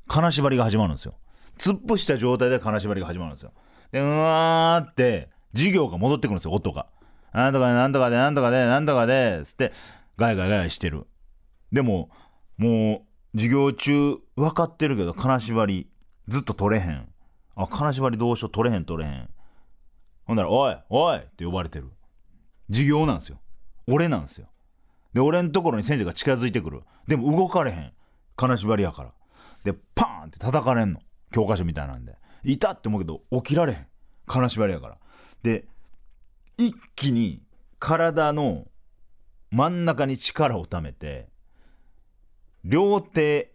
[0.07, 1.15] 金縛りが始まるんですよ。
[1.59, 3.53] 突っ伏した状態で金縛りが始まるんですよ。
[3.93, 6.87] でうわーって授業が戻ってくるんですよ音が。
[7.33, 9.73] なんとかでなんとかでなんとかでなんとかでつって
[10.17, 11.07] ガヤガヤガヤしてる。
[11.71, 12.11] でも
[12.57, 15.89] もう授業中分かってるけど金縛り
[16.29, 17.09] ずっと取れへん。
[17.55, 19.29] あ金縛りどうしよう取れへん取れへん。
[20.25, 21.91] ほんなら「おいおい!」って呼ばれてる。
[22.71, 23.39] 授業なんですよ。
[23.87, 24.49] 俺なんですよ。
[25.13, 26.83] で俺のところに先生が近づいてくる。
[27.07, 27.93] でも動かれへん。
[28.37, 29.13] 金縛りやから。
[29.65, 31.01] でパーンって叩かれんの。
[31.33, 32.17] 教科書みたいなんで。
[32.45, 33.87] いたって思うけど起きられへん。
[34.27, 34.99] 金縛りやから。
[35.43, 35.67] で
[36.59, 37.43] 一気に
[37.79, 38.67] 体の
[39.51, 41.29] 真ん中に力をためて
[42.65, 43.55] 両手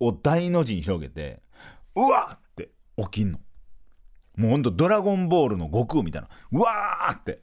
[0.00, 1.42] を大の字に広げて
[1.94, 3.38] うわっって起きんの。
[4.36, 6.28] もうほんとドラゴンボールの悟空みたいな。
[6.52, 7.42] うわーって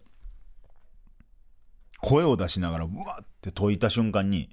[2.01, 4.49] 声を出しながらうわって解いた瞬間に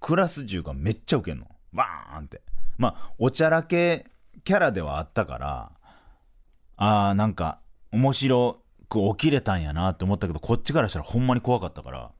[0.00, 1.46] クラス中がめっちゃウケんの。
[1.72, 2.42] バーンって。
[2.76, 4.06] まあおちゃらけ
[4.44, 5.72] キャラではあったから
[6.76, 7.60] あーなんか
[7.90, 12.12] 面白く起きれたんやなって思ったけどこっちからしたらほんまに怖かったから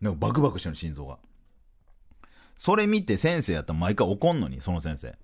[0.00, 1.18] なんかバクバクしてる心臓が。
[2.56, 5.16] それ見て先生やったら毎回怒んのにその先生。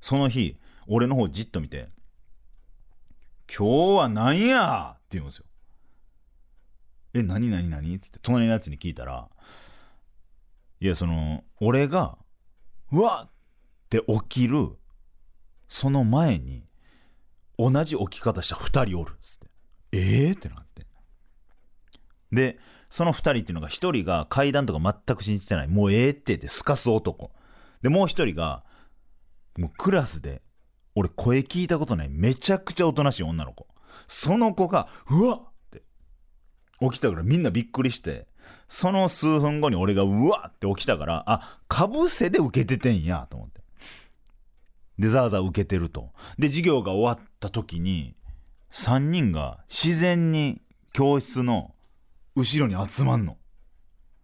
[0.00, 0.56] その日
[0.88, 1.88] 俺の方じっと見て
[3.48, 5.44] 「今日は何や!」って言うんですよ。
[7.18, 7.94] え、何何何？
[7.94, 9.28] っつって隣のやつに聞いたら、
[10.80, 12.18] いや、その、俺が、
[12.92, 13.30] うわっ
[13.86, 14.76] って起きる、
[15.68, 16.64] その前に、
[17.58, 19.46] 同じ起き方した二人おるっつって。
[19.92, 20.86] ええー、ってなって。
[22.32, 22.58] で、
[22.90, 25.68] その二人っていうのが、一人が階段とか全く信じてない。
[25.68, 27.30] もうええってってすかす男。
[27.82, 28.64] で、もう一人が、
[29.56, 30.42] もうクラスで、
[30.94, 33.66] 俺声聞いたことないめちゃくちゃおとなしい女の子。
[34.06, 35.52] その子が、うわっ
[36.80, 38.26] 起きたからみんなびっくりして、
[38.68, 43.60] その数分後に俺がうわって起きたから、あ、かぶせで受けててんや、と思って。
[44.98, 46.12] で、ザーザー受けてると。
[46.38, 48.14] で、授業が終わった時に、
[48.70, 50.60] 3人が自然に
[50.92, 51.74] 教室の
[52.34, 53.36] 後ろに集まんの。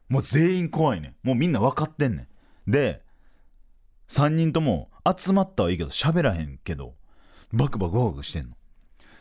[0.08, 1.14] もう全員怖いね。
[1.22, 2.28] もうみんな分かってんね
[2.66, 2.70] ん。
[2.70, 3.02] で、
[4.08, 6.94] 3人とも集まったはいいけど喋らへんけど、
[7.52, 8.56] バクバクバクバクしてんの。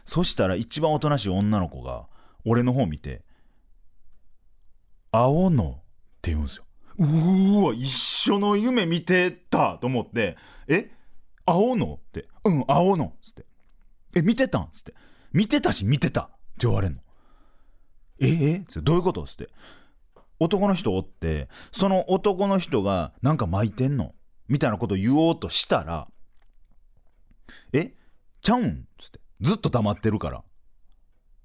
[0.06, 2.08] そしたら一番おとなしい女の子が、
[2.46, 3.24] 俺の方見て
[5.12, 5.84] 「青の」っ
[6.22, 6.66] て言うんですよ
[6.98, 10.92] うーわ一緒の夢見てたと思って「え
[11.46, 13.46] 青の?」って「うん青の」っつって
[14.16, 14.94] 「え見てたん?」っつって
[15.34, 17.02] 「見てたし見てた」って言われんの
[18.20, 19.50] 「ええっつってどういうこと?」っつって
[20.40, 24.16] 男の人おってその男の人がなんか巻いてんの
[24.48, 26.08] みたいなこと言おうとしたら
[27.74, 27.94] 「え
[28.42, 30.44] ちゃうん?」っつってずっと黙ってるから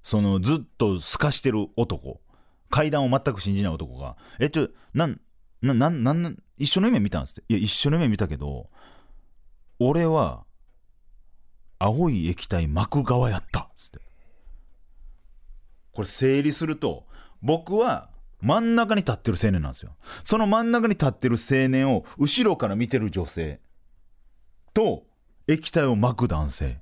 [0.07, 2.21] そのずっと透かしてる男。
[2.69, 5.19] 階段を全く信じない男が「えちょなん
[5.61, 8.69] ななんなん一緒の夢見たん?」ですって「いや一緒の夢見たけど
[9.79, 10.45] 俺は
[11.77, 13.99] 青い液体巻く側やった」っつって。
[15.91, 17.05] これ整理すると
[17.41, 19.97] 僕は真ん中に立ってる青年なんですよ。
[20.23, 23.59] その真ん中に立ってる青年を後ろから見てる女性
[24.73, 25.05] と
[25.47, 26.81] 液体を巻く男性。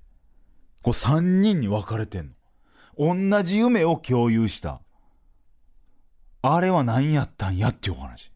[0.83, 2.34] こう3人に分かれてんの。
[2.97, 4.81] 同じ夢を共有した。
[6.41, 8.31] あれは何やったんやっていうお話。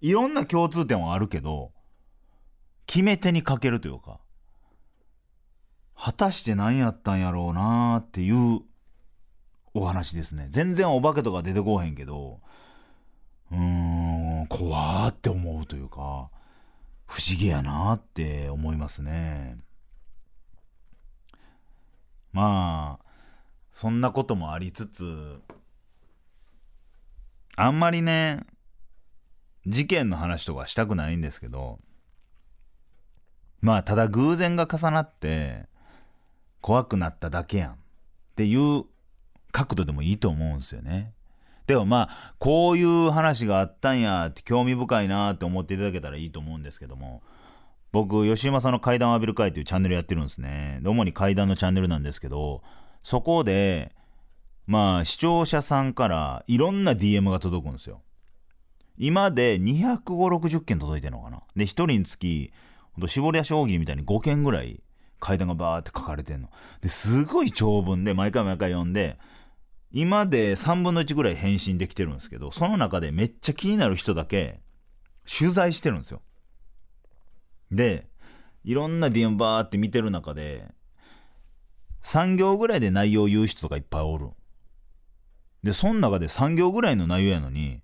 [0.00, 1.72] いろんな共通点はあるけど、
[2.86, 4.20] 決め手にかけるというか、
[5.96, 8.60] 果たして何やったんやろうなーっていう
[9.74, 10.48] お話ですね。
[10.50, 12.40] 全然お化けとか出てこへんけど、
[13.50, 16.30] うーん、怖ーって思うというか、
[17.06, 19.56] 不思議やなーって思いますね。
[22.32, 23.04] まあ、
[23.70, 25.40] そんなこともありつつ、
[27.56, 28.40] あんまりね、
[29.66, 31.78] 事件の話とかしたくないんですけど、
[33.60, 35.66] まあ、ただ偶然が重なって、
[36.60, 37.76] 怖くなっただけやんっ
[38.36, 38.84] ていう
[39.52, 41.12] 角度でもいいと思うんですよね。
[41.66, 47.22] でもまあ、こういう話があったんやって興味深いなって思っていただけたらいいと思うんですけども、
[47.92, 50.80] 僕、吉山さんの階段を浴びる会っていうチャンネルやってるんですね。
[50.82, 52.62] 主に階段のチャンネルなんですけど、
[53.02, 53.94] そこで、
[54.66, 58.00] まあ、視聴者さんからいろんな DM が届くんですよ。
[58.96, 61.42] 今で250、60件届いてるのかな。
[61.54, 62.52] で、1人につき、
[62.94, 64.82] ほんと絞り出し大喜利みたいに5件ぐらい
[65.20, 66.48] 階段がバーって書かれてんの。
[66.80, 69.18] で、すごい長文で毎回毎回読んで、
[69.90, 74.60] 今で3分の1ぐらい返信できてるんですけど、その中でめっちゃ気になる人だけ
[75.26, 76.22] 取材してるんですよ。
[77.72, 78.06] で、
[78.64, 80.68] いろんな DM バーって見てる中で、
[82.02, 84.30] 3行ぐらいで内容を言う人とかいっぱいおる。
[85.62, 87.82] で、その中で3行ぐらいの内容やのに、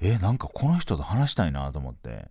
[0.00, 2.28] え、なんかこの人と話したいなと思って。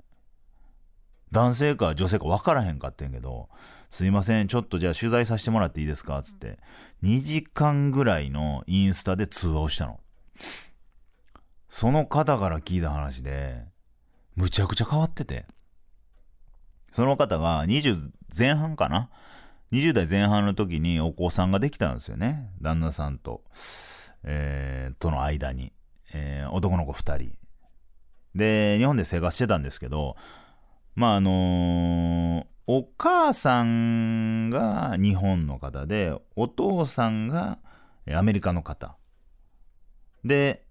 [1.32, 3.50] 男性か女性か分からへんかってんけど、
[3.90, 6.60] すいません、ちょっとじゃあ取材させてもらっていいですかつって、
[7.04, 10.00] 2時間ぐらいのインスタで通話をしたの。
[11.70, 13.66] その方から聞いた話で、
[14.36, 15.46] むちゃくちゃ変わってて。
[16.96, 19.10] その方が20前半かな
[19.74, 22.50] ?20 代前半の時にお子さんができたんですよね。
[22.62, 23.44] 旦那さんと、
[24.24, 25.74] えー、との間に。
[26.14, 27.38] えー男の子2人。
[28.34, 30.16] で、日本で生活してたんですけど、
[30.96, 37.60] まああのーお母さんが日本の方で、お父さんが
[38.10, 38.96] アメリカの方。
[40.24, 40.66] で、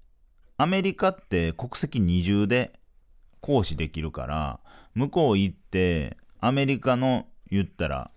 [0.57, 2.81] アメリカって国籍二重で
[3.43, 4.61] 行使できるから、
[4.95, 8.11] 向こう行って、アメリカの言ったら、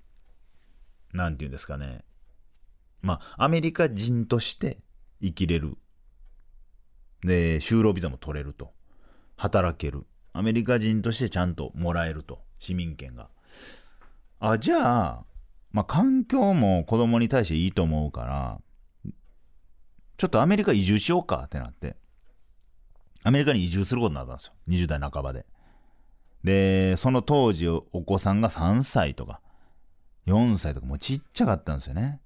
[1.14, 2.04] なんて言うんですかね。
[3.02, 4.80] まあ、アメリカ人として
[5.22, 5.78] 生きれる。
[7.24, 8.74] で、就労ビザも取れると。
[9.36, 10.06] 働ける。
[10.34, 12.42] アメリカ人としてちゃんともらえると。
[12.60, 13.30] 市民権が。
[14.40, 15.26] あ、じゃあ、
[15.72, 18.62] まあ、環境も子供に対していいと思うから、
[20.18, 21.96] ちょっとアメリカ移住しようかってなって。
[23.24, 24.54] アメリカに移住することになったんですよ。
[24.68, 25.46] 20代半ばで。
[26.44, 29.42] で、その当時お子さんが3歳とか、
[30.28, 32.22] 4歳とかもうちっちゃかったんですよね。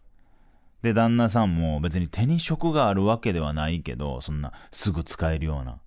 [0.81, 5.79] で、旦那さんも別に手に職があるわけではないけど、そんなすぐ使えるような。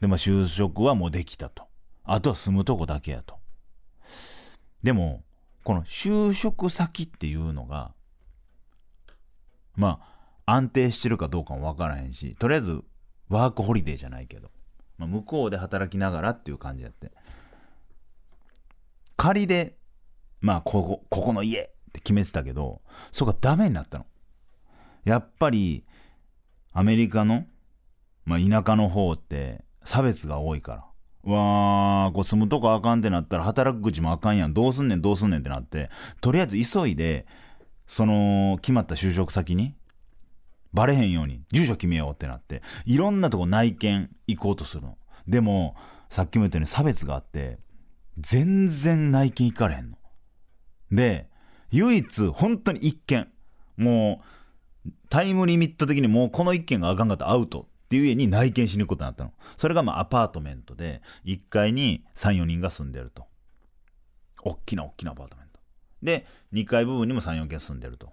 [0.00, 1.68] で、まあ就職はもうできたと。
[2.04, 3.38] あとは住むとこだけやと。
[4.82, 5.22] でも、
[5.64, 7.92] この就職先っていうのが、
[9.76, 10.00] ま
[10.46, 12.82] あ、安定してるかどうかもわからへんし、とりあえず
[13.28, 14.50] ワークホリデーじゃないけど、
[14.98, 17.12] まあ、向こうで働きながらっていう感じやって。
[19.20, 19.76] 仮で、
[20.40, 22.80] まあ、ここ、ここの家って決めてたけど、
[23.12, 24.06] そこがダメになったの。
[25.04, 25.84] やっぱり、
[26.72, 27.44] アメリカの、
[28.24, 31.30] まあ、田舎の方って差別が多いから。
[31.30, 34.54] わー、こう住むとこあかんってなったら働く口もあかんやん。
[34.54, 35.90] どうすんねん、どうすんねんってなって、
[36.22, 37.26] とりあえず急いで、
[37.86, 39.74] その、決まった就職先に、
[40.72, 44.96] バレへんように、住所決めようってなって、いろんなとこ内見行こうとするの。
[45.28, 45.76] でも、
[46.08, 47.58] さっきも言ったように差別があって、
[48.18, 49.96] 全然内見行かれへんの。
[50.90, 51.28] で、
[51.70, 53.28] 唯一、本当に一件、
[53.76, 54.22] も
[54.86, 59.32] う、タイムリミット的にもうこの一件があかんかったらアウトっていう家に内見しに行くことになったの。
[59.56, 63.26] それがまあアパートメントで、1階に3、4人が住んでると。
[64.42, 65.60] おっきなおっきなアパートメント。
[66.02, 68.12] で、2階部分にも3、4軒住んでると。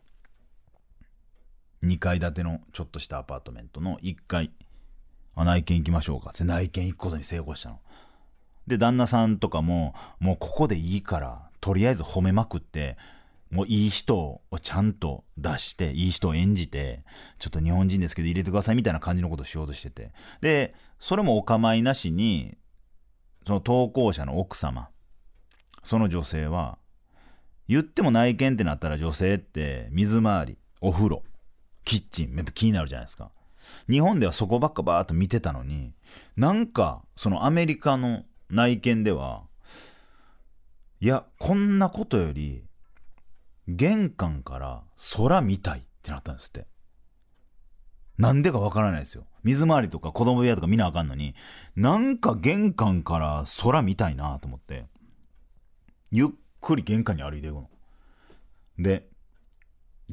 [1.84, 4.52] 2階建てのちょっとしたアパートメントの1階。
[5.36, 7.80] あ、内見行きましょうかって内見行くことに成功したの。
[8.68, 12.97] で、旦那さんとかも、もうここでいいから、とりあえず褒めまくって、
[13.49, 17.03] もういい人をちゃんと出して、いい人を演じて、
[17.39, 20.11] ちょっと日本人ですけど入れてくださいみたいな感じのことをしようとしてて。
[20.41, 22.57] で、それもお構いなしに、
[23.45, 24.89] その投稿者の奥様、
[25.84, 26.78] その女性は、
[27.70, 31.24] 言っても内見ってなったら女性って水回り、お風呂、
[31.86, 33.32] キッチン、やっぱ気になるじゃないですか。
[33.89, 35.93] 日本ではそこばっかバーっと見てたのに、
[36.36, 39.43] なんか、そのアメリカの内見では、
[41.00, 42.64] いや、こんなことより、
[43.68, 44.84] 玄関から
[45.18, 46.66] 空見たいってなったんですって。
[48.18, 49.26] なんでかわからないですよ。
[49.43, 51.36] 水回りとか子供部屋とか見なあかんのに、
[51.76, 54.86] なんか玄関から空見たいなと思って、
[56.12, 56.28] ゆっ
[56.62, 57.70] くり玄関に歩いていくの。
[58.80, 59.08] で、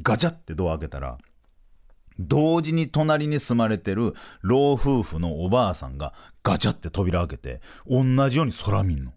[0.03, 1.18] ガチャってドア開けたら、
[2.18, 9.12] 同時に隣に住まれてる老夫婦のおばあさんがガチャって扉開けて、同じように空見んの。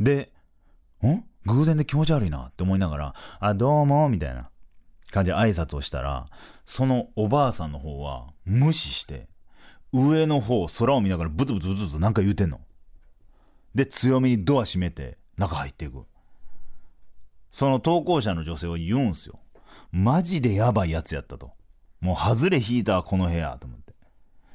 [0.00, 0.32] で、
[1.04, 1.24] ん？
[1.46, 4.48] 偶然で気持ち悪いなって思いながら、あ、どうも、みたいな
[5.10, 6.26] 感じで挨拶をしたら、
[6.64, 9.28] そのおばあさんの方は無視して、
[9.92, 12.60] 上の方、空を見ながらブツブツブツブツなんか言うてんの。
[13.74, 16.04] で、強めにドア閉めて、中入っていく。
[17.52, 19.38] その投稿者の女性は言うんすよ。
[19.92, 21.52] マジでやばいやつやったと。
[22.04, 23.94] もう外れ引いたこの部屋と思って。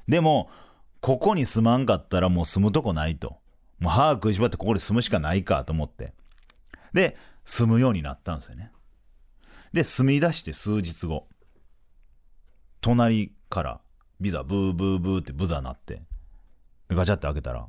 [0.07, 0.51] でも、
[1.01, 3.39] ここに住まんかったらもう住むとこないと。
[3.79, 6.13] もう歯食いしばってここで住むしかないかと思って。
[6.93, 8.71] で、住むようになったんですよね。
[9.73, 11.27] で、住み出して数日後、
[12.81, 13.81] 隣から
[14.21, 16.03] ビザブーブーブーってブザー鳴って、
[16.87, 17.67] ガチャって開けたら、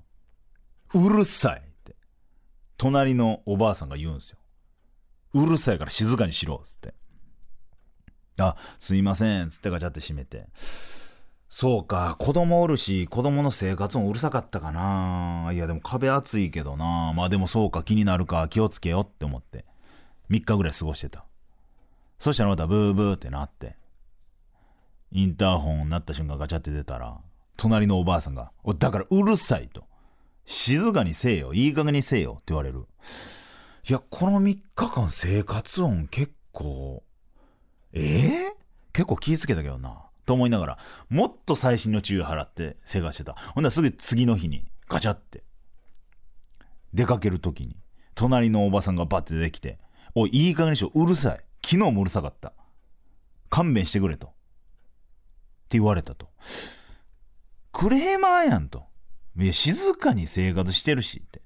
[0.93, 1.97] うるさいって、
[2.77, 4.39] 隣のおばあさんが言うんですよ。
[5.33, 7.00] うるさいから静かにしろっつって。
[8.41, 10.47] あ、すいませんっつってガチャって閉めて。
[11.49, 15.51] そうか、子供おるし、子供の生活もうるさかったかな。
[15.53, 17.13] いや、でも壁厚いけどな。
[17.15, 19.65] まあでもそうか、気になるか、気をつけよって思って。
[20.31, 21.25] 3日ぐらい過ごしてた。
[22.21, 23.77] そしたらまたブーブーってなって。
[25.13, 27.19] インターホン鳴った瞬間ガチャって出たら、
[27.57, 29.85] 隣のおばあさんが、おだからうるさいと。
[30.47, 31.53] 静かにせえよ。
[31.53, 32.87] いい加減にせえよって言われる。
[33.89, 37.03] いや、この3日間生活音結構、
[37.93, 38.53] えー、
[38.93, 40.07] 結構気ぃつけたけどな。
[40.27, 40.79] と思いながら、
[41.09, 43.33] もっと最新の注意払って生活してた。
[43.33, 45.43] ほんならすぐ次の日にガチャって、
[46.95, 47.77] 出かける時に、
[48.15, 49.79] 隣のおばさんがバッて出てきて、
[50.15, 51.45] おい、いい加減にしろ、うるさい。
[51.65, 52.53] 昨日もうるさかった。
[53.49, 54.29] 勘弁してくれと。
[54.29, 54.31] っ
[55.69, 56.29] て言われたと。
[57.73, 58.85] クレーマーやんと。
[59.37, 61.43] いや、静かに生活してるしって。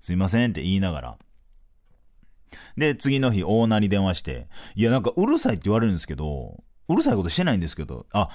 [0.00, 1.18] すいませんって言いながら。
[2.76, 8.28] で、次の日、オーナーに電話して、いや、なんかうるさいって言われるんですけど、うるさいことしてないんですけど、あ、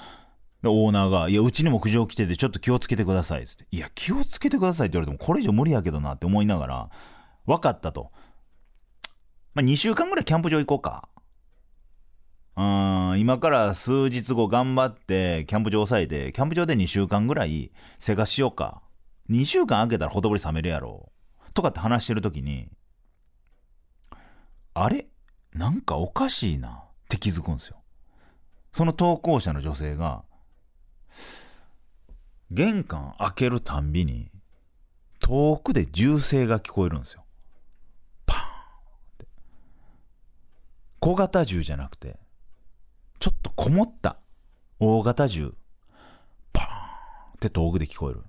[0.64, 3.46] オーナーが、いや、うちにも苦情来てて、ちょっと気をつけてください。
[3.46, 3.66] つって。
[3.70, 6.90] いや、気をつけてくださいって言われても、これ以上無理やけどなって思いながら、
[7.46, 8.12] 分かったと。
[9.54, 11.08] まあ、2週間ぐらいキャンプ場行こうか。
[12.56, 18.82] うーん、今から数日後頑張って、キャンプ場抑えて、キャンプ場で2週間ぐらい生活しようか。
[19.30, 21.12] 2週間空けたらほとぼり冷めるやろ。
[21.54, 22.68] とかって話してる時に、
[24.74, 25.06] あれ？
[25.52, 26.72] なんかおかしいなっ
[27.08, 27.80] て気づくんですよ。
[28.72, 30.24] その投稿者の女性が、
[32.50, 34.32] 玄関開けるたんびに、
[35.20, 37.24] 遠くで銃声が聞こえるんですよ。
[38.26, 38.46] パーンっ
[39.18, 39.26] て。
[40.98, 42.18] 小型銃じゃなくて、
[43.20, 44.18] ちょっとこもった
[44.80, 45.54] 大型銃、
[46.52, 48.24] パーンって遠くで聞こえる。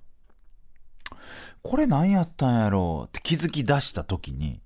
[1.62, 4.62] これ何やったんやろうって気づき出した時に、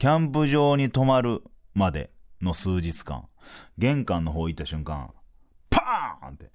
[0.00, 1.42] キャンプ場に泊まる
[1.74, 3.28] までの数日間、
[3.76, 5.10] 玄関の方行った瞬間、
[5.68, 6.50] パーンって、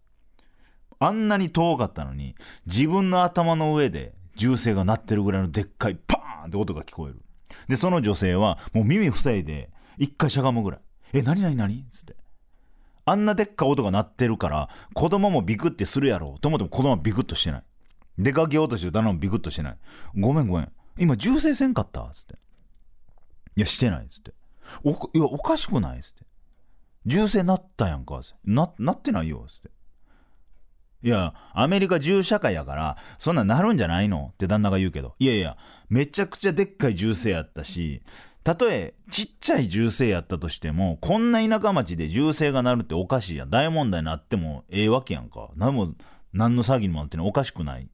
[0.97, 2.33] あんなに遠かったのに、
[2.65, 7.21] 自分の頭の上で銃声が鳴ってるぐらいのでっかいパーンって音が聞こえる。
[7.67, 9.69] で、その女性はもう耳塞いで、
[9.99, 10.79] 一回しゃがむぐらい。
[11.13, 12.15] え、なになになにつって。
[13.05, 17.63] あんなでっかい音が鳴ってるから、子供もビクってするやろうと思っても子供はビクッとしてない。
[18.17, 19.77] 出かけようとしてる旦那もビクッとしてない。
[20.15, 20.71] ごめんごめん。
[20.97, 22.09] 今銃声せんかった？
[22.11, 22.39] つって。
[23.56, 24.08] いや、してないっ。
[24.08, 24.34] つって。
[24.84, 26.24] お、いや、おかしくないっつって。
[27.06, 28.20] 銃声なったやんか。
[28.20, 29.45] っな、なってないよ。
[29.47, 29.70] つって。
[31.03, 35.16] いや、アメリカ銃社会やから、そんなんなるんじゃないのって旦那が言うけど。
[35.20, 35.56] いやいや、
[35.88, 38.01] めちゃくちゃでっかい銃声やったし、
[38.43, 43.51] たとえちっちゃい銃声やったとしても、こんな田舎町で銃声が鳴るっておかしいやん。
[43.51, 45.49] 大問題になってもええわけやんか。
[45.56, 45.93] 何も、
[46.34, 47.88] 何の詐欺にもなってんのおかしくない。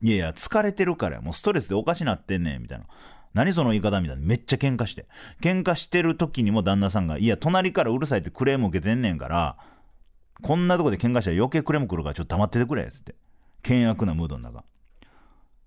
[0.00, 2.86] いやいや、疲れてるからやもうストレスでおかしなってんねん、みたいな。
[3.34, 4.22] 何その言い方みたいな。
[4.22, 5.06] めっちゃ喧嘩して。
[5.40, 9.56] 喧嘩してる時にも旦那さんが、いや、隣からうるさいってクレーム受けてんねんから、
[10.42, 13.14] こんなとこで喧嘩したら余計クレーム来るからちょっと黙っててくれ、つって。
[13.66, 14.64] 険悪なムードの中。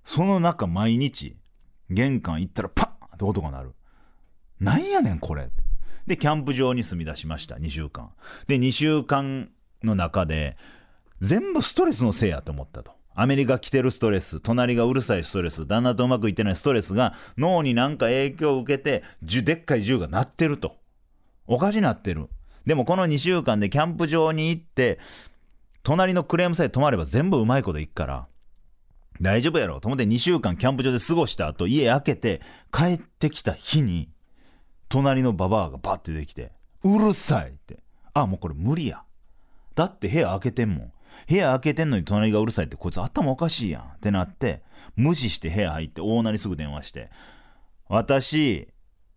[0.03, 1.36] その中、毎日、
[1.89, 3.76] 玄関行ったらパーンって音が鳴る。
[4.59, 5.49] なんやねん、これ。
[6.05, 8.11] で、キャンプ場に住み出しました、2週間。
[8.47, 9.49] で、2週間
[9.84, 10.57] の中で、
[11.22, 12.95] 全部ストレスのせいやと思ったと。
[13.16, 20.76] アメリカ来てるストレス、隣がうるさいストレス、旦那とうまくいってないストレスが脳になんか影響を受けて、でっかい銃が鳴ってると。
[21.47, 22.28] おかしなってる。
[22.66, 24.99] でもこの2週間でキャンプ場に行って、
[25.84, 28.28] 隣のクレームさえ止まれば全部うまいこといくから、
[29.22, 29.80] 大丈夫やろ？
[29.80, 32.41] と思って2週間キャンプ場で過ごした後、家開けて
[32.74, 34.09] 帰ってきた日に、
[34.89, 36.51] 隣のババアがバッて出てきて、
[36.84, 37.80] うるさいって。
[38.13, 39.03] あ、もうこれ無理や。
[39.74, 40.91] だって部屋開けてんもん。
[41.28, 44.61] 部屋開けてんのに隣がうるさいってこいつ頭おかしいやんってなって、
[44.95, 47.09] 無視して部屋入ってオーナーにすぐ電話して、
[47.88, 48.68] 私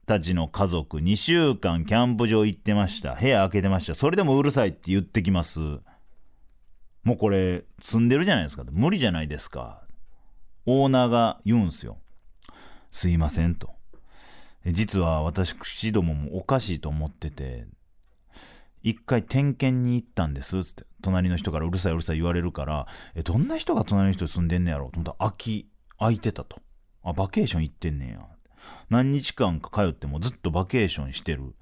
[0.07, 3.15] たちの家族2週間キャンプ場行ってました。
[3.15, 3.95] 部屋開けてました。
[3.95, 5.61] それでもうるさいって言ってきます。
[7.05, 8.65] もうこれ住んでるじゃないですか。
[8.71, 9.83] 無理じゃないですか。
[10.67, 11.99] オーナーが言うんすよ。
[12.91, 13.71] すいませんと。
[14.67, 17.67] 実は私どももおかしいと思ってて、
[18.83, 20.85] 一回点検に行ったんですつって。
[21.01, 25.69] 隣の人からうるさいうるさい言われるからえどんな人が隣の人住んでんねやろと思ったら空き
[25.99, 26.61] 空いてたと。
[27.03, 28.27] あバケーション行ってんねや。
[28.91, 31.55] 何日間か通ってもずっとバケーションしてる。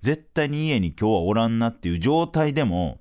[0.00, 3.00] 絶対に家に今日はおらんなっていう状態でも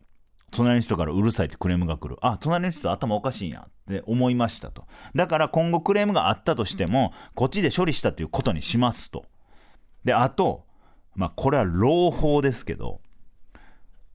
[0.51, 2.18] 隣の人からうるさいってクレームが来る。
[2.22, 4.86] あ隣の人頭おかしいんやって思いましたと。
[5.13, 9.26] だから今後クレームがあったとしてもこっちで処理したということにしますと。
[10.03, 10.66] であと
[11.16, 13.01] まあこれは朗報ですけど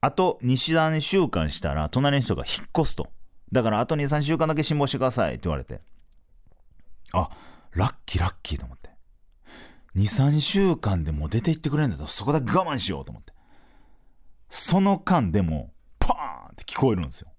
[0.01, 3.09] あと2、3週間したら、隣の人が引っ越すと。
[3.51, 5.81] だから、あと2、3週間だけ辛抱してくださいって言われて。
[7.13, 7.29] あ、
[7.73, 8.89] ラッキーラッキーと思って。
[9.95, 13.33] 2、3週間でもう出て行ってくれるんだと、そこだけ我慢しようと思って。
[14.49, 17.31] その間でも、パーンって聞こえるんですよ。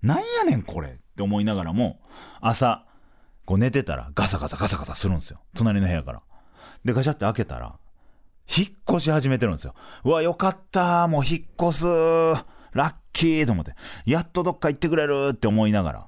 [0.00, 2.00] なんやねんこれって思いながらも、
[2.40, 2.86] 朝、
[3.44, 5.40] こう寝てたらガサガサガサガサするんですよ。
[5.54, 6.22] 隣の部屋から。
[6.84, 7.78] で、ガチャって開けたら、
[8.46, 9.74] 引っ越し始めてるんですよ。
[10.04, 11.86] うわ、よかったもう引っ越す
[12.72, 13.74] ラッキーと思って。
[14.04, 16.06] やっとどっか行ってくれるって思いながら。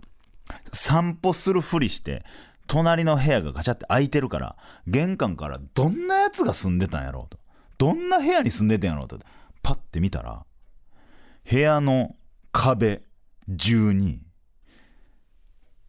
[0.73, 2.25] 散歩するふりして
[2.67, 4.57] 隣の部屋がガチャって開いてるから
[4.87, 7.39] 玄関からどんなやつが住んでたんやろうと
[7.79, 9.19] どんな部屋に住んでたんやろうと
[9.63, 10.45] パッて見たら
[11.51, 12.17] 部屋の
[12.53, 13.03] 壁
[13.57, 14.21] 中に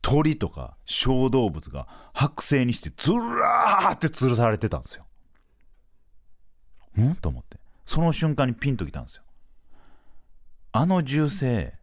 [0.02, 5.05] 鳥とか小動物が剥製にしてずらーって吊るされてたんですよ。
[7.02, 7.16] ん？
[7.16, 9.24] と思ってその瞬間にピンときたんですよ。
[10.72, 11.74] あの銃声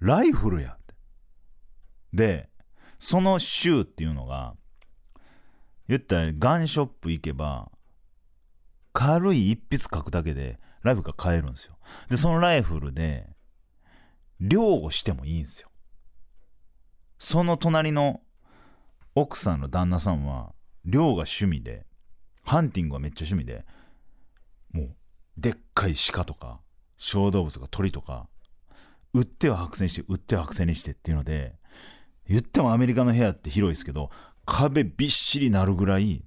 [0.00, 0.94] ライフルやって。
[2.12, 2.48] で
[2.98, 4.54] その州っていうのが
[5.88, 7.70] 言ったらガンショップ行けば
[8.92, 11.76] 軽い一筆書くだけでライフルが買えるんですよ。
[12.08, 13.28] でそのライフルで
[14.40, 15.68] 漁をしてもいいんですよ。
[17.18, 18.20] その隣の
[19.14, 20.52] 奥さんの旦那さんは
[20.84, 21.86] 漁が趣味で
[22.44, 23.64] ハンティングはめっちゃ趣味で
[25.36, 26.60] でっかい鹿とか
[26.96, 28.28] 小動物とか鳥とか
[29.12, 31.54] 売っては白線して売っては白線にしてっていうので
[32.28, 34.10] 言ってもアメリカの部屋って広いですけど
[34.46, 36.24] 壁びっしりなるぐらい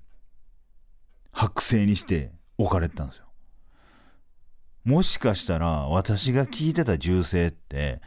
[1.34, 3.26] 剥製にして置かれてたんですよ。
[4.84, 8.02] もしかしたら私が聞いてた銃声って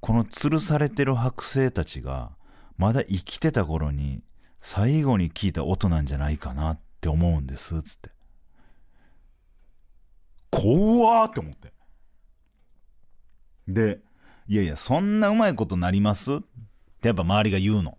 [0.00, 2.36] この吊るされてる剥製たちが
[2.76, 4.22] まだ生きてた頃に
[4.60, 8.10] 最後に聞いた音なんじゃないかなって思うんですつって。
[10.60, 11.72] 怖って思って。
[13.68, 14.00] で
[14.48, 16.36] いやいやそんなうまいことなります？
[16.36, 16.38] っ
[17.00, 17.98] てやっぱ周りが言うの。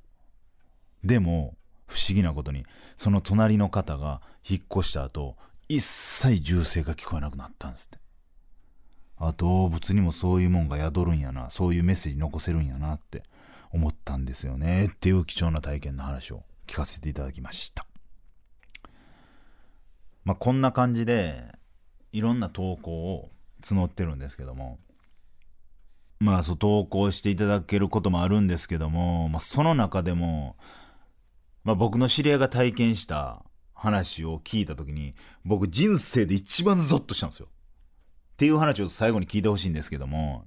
[1.03, 1.55] でも
[1.87, 5.35] 不思議なことにその隣の方が引っ越した後
[5.69, 7.99] 一切銃声が聞こえなくなったんですって。
[9.19, 11.49] あ動物にもそういうもんが宿るんやな。
[11.49, 13.23] そういうメッセージ残せるんやなって
[13.71, 14.85] 思ったんですよね。
[14.85, 17.85] っていう貴重な体験の話を聞かせていただきました。
[20.23, 21.56] まあこんな感じで
[22.17, 23.29] いろんな投稿を
[23.61, 24.79] 募ってるんですけども。
[26.19, 30.55] まあそう投稿していただけることもあるんですけども、まあ、その中でも、
[31.63, 33.45] まあ、僕の知り合いが体験した
[33.75, 35.13] 話を聞いた時に
[35.45, 37.49] 僕人生で一番ゾッとしたんですよ。
[37.49, 40.45] っていう話を最後に聞いてほしいんですけども。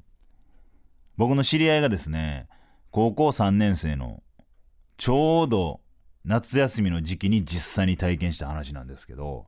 [1.17, 2.49] 僕の知り合いがですね
[2.91, 4.25] 高校3年生の
[4.97, 5.81] ちょうど
[6.25, 9.47] 夏休みの時期に実際に体験した話なんですけど。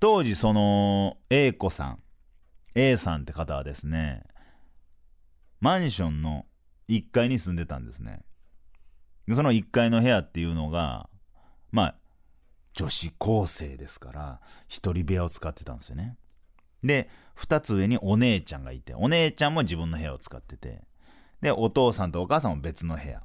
[0.00, 2.02] 当時その A 子さん
[2.74, 4.22] A さんって方はですね
[5.60, 6.46] マンションの
[6.88, 8.22] 1階に住んでたんですね。
[9.26, 11.08] でその1階の部屋っていうのが
[11.70, 11.94] まあ
[12.74, 16.16] 女子高生ですから一人部屋を使ってたんですよね。
[16.82, 20.82] で2つ上にお姉ちゃんがいてお姉ちゃんも自分の部屋を使ってて
[21.40, 23.22] でお父さんとお母さんも別の部屋。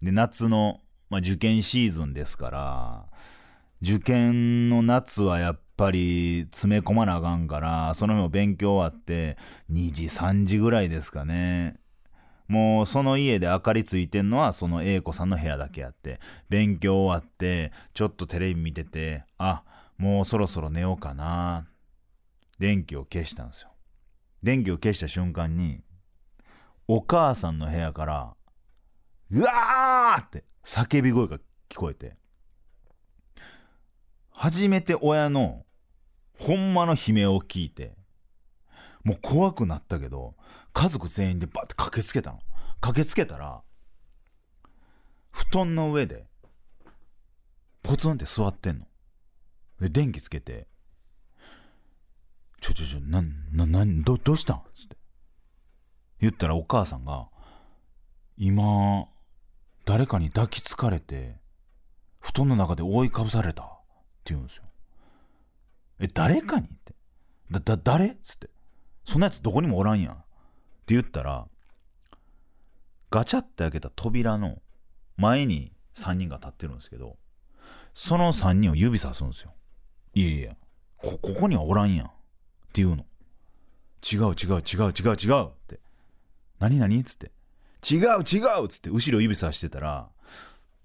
[0.00, 3.06] で夏の、まあ、受験シーズンですから
[3.86, 9.36] 受験の夏はやっぱり詰め込まなあかんからその日も勉強終わって
[9.70, 11.76] 2時3時ぐらいですかね。
[12.48, 16.18] もうその家で明かりついてんのはその A 子さんの部屋だけあって。
[16.48, 19.62] 勉強終わってちょっとテレビ見ててあ
[19.98, 21.66] もうそろそろ寝ようかな。
[22.58, 23.68] 電気を消したんですよ。
[24.42, 25.82] 電気を消した瞬間に
[26.88, 28.34] お母さんの部屋から
[29.30, 32.16] うわーって叫び声が聞こえて。
[34.34, 35.64] 初めて親の
[36.38, 37.96] ほんまの悲鳴を聞いて
[39.04, 40.34] もう怖くなったけど
[40.72, 42.40] 家族全員でバッて駆けつけたの。
[42.80, 43.62] 駆けつけたら
[45.30, 46.26] 布団の上で
[47.82, 48.86] ポツンって座ってんの。
[49.80, 50.66] で電気つけて
[52.60, 53.22] 「ちょちょちょな
[53.52, 54.96] ななどどうしたん?」つって。
[56.20, 57.28] 言ったらお母さんが
[58.36, 59.06] 「今
[59.84, 61.38] 誰かに抱きつかれて
[62.20, 63.70] 布団の中で覆いかぶされた」
[64.32, 64.62] 言うんですよ。
[66.00, 66.94] え、誰かにって。
[67.50, 68.06] だ、だ、誰？
[68.08, 68.48] っつって。
[69.04, 70.14] そんなやつどこにもおらんやん。
[70.14, 70.16] っ
[70.86, 71.46] て言ったら、
[73.10, 74.60] ガチャって開けた扉の
[75.16, 77.16] 前に3人が立ってるんですけど、
[77.94, 79.52] その3人を指さすんですよ。
[80.14, 80.56] いやいや、
[80.96, 82.06] こ、ここにはおらんやん。
[82.06, 82.10] っ
[82.72, 83.04] て言うの。
[84.02, 85.80] 違う違う違う違う違うって。
[86.58, 86.98] 何何？
[86.98, 87.30] っつって。
[87.88, 90.08] 違う違うっつって後ろ指さしてたら、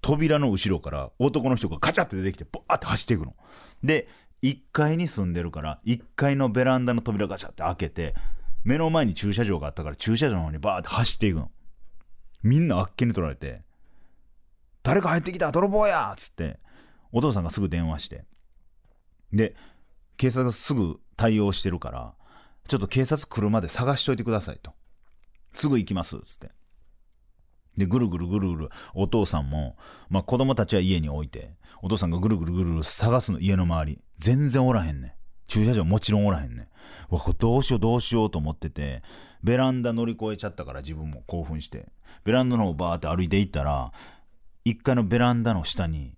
[0.00, 3.34] 扉の後ろから男の人がカチャって出てきてバーって走っていくの。
[3.82, 4.08] で
[4.42, 8.14] 1階に住んでるから1階のベランダの扉ガチャって開けて
[8.64, 11.50] 目の前に駐車場があったから駐車場の方にバーって走っていくの。
[12.42, 13.62] みんなあっけに取られて
[14.82, 16.58] 「誰か入ってきた泥棒や!」っつって
[17.12, 18.24] お父さんがすぐ電話して
[19.32, 19.54] で
[20.16, 22.14] 警察がすぐ対応してるから
[22.68, 24.72] ちょっと警察来るまで探しといてくださいと
[25.52, 26.50] すぐ行きますっつって
[27.80, 29.76] で、ぐるぐるぐるぐる、お父さんも、
[30.08, 34.00] まあ子供たちは家に置いて、お父さんがぐるぐるぐるぐる探すの、家の周り。
[34.18, 35.12] 全然おらへんねん。
[35.50, 36.68] 駐車場もちろんおらへんねん
[37.10, 39.02] うわこれどうしようどうしようと思ってて
[39.42, 41.88] ベランダ乗り越えちゃったから自分も興奮して
[42.24, 43.92] ベランダの方バーって歩いていったら
[44.64, 46.14] 1階のベランダの下に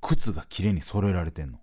[0.00, 1.60] 靴が綺麗に揃えられてんの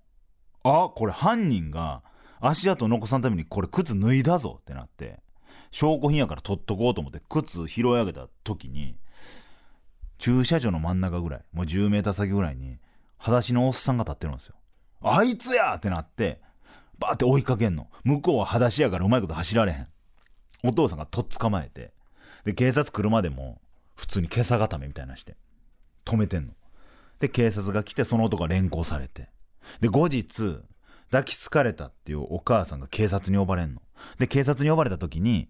[0.63, 2.01] あこれ犯人が
[2.39, 5.19] 足跡残さんためにこれ靴脱いだぞってなって
[5.71, 8.95] 証拠品やから取っとこうと思って靴拾い上げた時に
[10.17, 12.77] 駐車場の真ん中ぐらいもう10メーター先ぐらいに
[13.17, 14.55] 裸足のおっさんが立ってるんですよ。
[15.01, 16.41] あいつやってなって
[16.99, 17.87] バーって追いかけんの。
[18.03, 19.87] 向こうは裸足やからうまいこと走られへん。
[20.63, 21.91] お父さんがとっ捕まえて
[22.43, 23.61] で警察来るまでも
[23.95, 25.35] 普通に今朝固めみたいなして
[26.05, 26.53] 止めてんの。
[27.19, 29.29] で警察が来てその男が連行されて
[29.79, 30.59] で後日
[31.11, 33.81] 抱きつかれたっていうお母さんが警察に呼ばれんの。
[34.19, 35.49] で警察に呼ばれた時に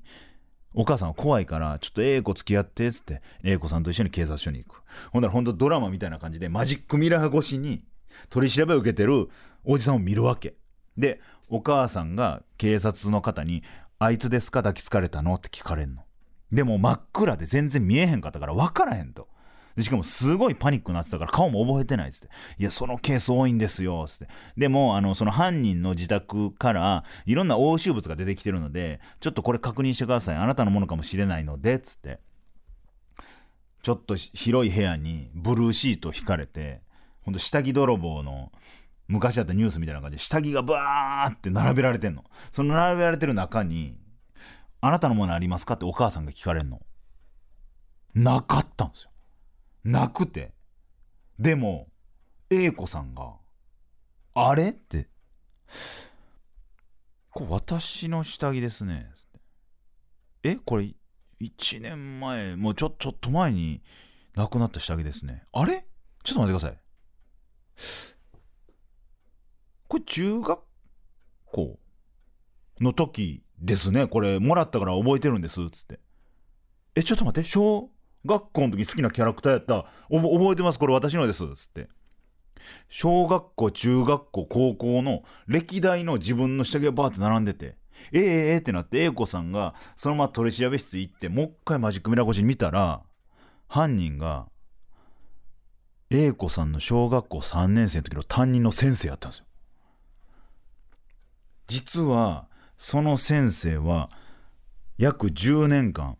[0.75, 4.83] お母さんは怖いからちょっと英子付き合ってっつって英子さんと一緒に警察署に行く。
[5.11, 7.83] ほんならほんとドラマみたいな感じでマジックミラー越しに
[8.29, 9.29] 取り調べを受けてる
[9.63, 10.55] おじさんを見るわけ。
[10.97, 13.63] でお母さんが警察の方に
[13.99, 14.59] 「あいつですか？
[14.59, 16.03] 抱きつかれたの?」って聞かれんの。
[16.51, 19.27] でも真っ暗で全然見えへんかったから分からへんと。
[19.75, 24.27] でしかもすごいパニックになってたから顔も覚えてないっつって「いやそのケース多いんですよ」つって。
[24.55, 30.37] でもあのその犯人の自宅からいろんな押収物が出てきてるのでちょっとこれ確認してください。
[30.37, 32.19] あなたのものかもしれないのでつって。
[33.81, 36.81] ちょっと広い部屋にブルーシート引かれて
[37.21, 38.51] ほんと下着泥棒の
[39.07, 42.23] 昔あったニュースみたいな感じで下着がバーって並べられてんの。
[42.51, 43.95] その並べられてる中に
[44.81, 46.81] 「あなたのものありますか?」ってお母さんが聞かれんの。
[48.15, 49.11] なかったんですよ。
[49.85, 50.53] なくて。
[51.39, 51.89] でも
[52.49, 53.33] A 子さんが
[54.35, 55.09] 「あれ?」って
[57.31, 59.11] 「これ私の下着ですね」
[60.43, 60.95] えこれ
[61.41, 63.83] 1年前もうちょちょっと前に
[64.35, 65.43] 亡くなった下着ですね。
[65.51, 65.85] あれ？
[66.23, 66.79] ちょっと待ってください。
[69.87, 70.59] これ中学
[71.45, 71.79] 校
[72.79, 74.07] の時ですね。
[74.07, 75.61] これもらったから覚えてるんです。
[75.61, 75.99] っつって。
[76.95, 77.49] えちょっと待って。
[77.49, 77.91] 小
[78.25, 79.85] 学校の時好きなキャラクターやった。
[80.09, 80.79] おぼ覚えてます？
[80.79, 81.43] これ私のです。
[81.55, 81.87] つって。
[82.89, 87.77] 小学校中学校高校の歴代の自分の下着がバーって並んでて。
[88.11, 93.01] ええええってなって A 子さんがそのまま取り調べ室行ってもう一回マジックミラー越しに見たら
[93.67, 94.47] 犯人が
[96.09, 99.45] A 子さんの小学校3年生の時の担任の先生やったんですよ。
[101.67, 102.47] 実は
[102.77, 104.09] その先生は
[104.97, 106.17] 約10年間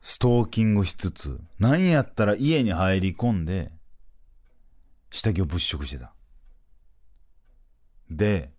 [0.00, 3.70] ストーキングしつつ何やったら家に入り込んで
[5.10, 6.14] 下着を物色してた。
[8.10, 8.50] で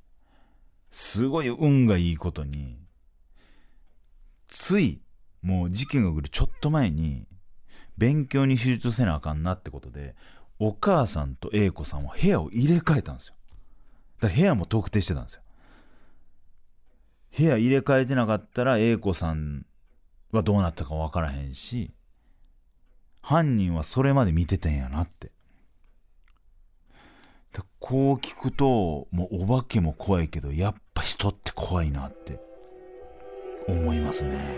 [0.92, 2.78] すごい運がいいことに
[4.48, 5.02] つい
[5.42, 7.28] もう事件が来るちょっと前に
[7.98, 10.16] 勉強に集中せなあかんなってことで
[10.60, 13.36] お母さんと A 子さんは部屋を入れ替えたんですよ。
[14.20, 15.42] だ部屋も特定してたんですよ。
[17.36, 19.66] 部屋入れ替えてなかったら A 子さん
[20.38, 21.92] はどうなったか分からへんし
[23.22, 25.32] 犯人はそれまで見ててんやなって。
[27.82, 32.40] こう聞くともうお化けも怖いけどやっぱ人って怖いなって
[33.68, 34.56] 思いますね。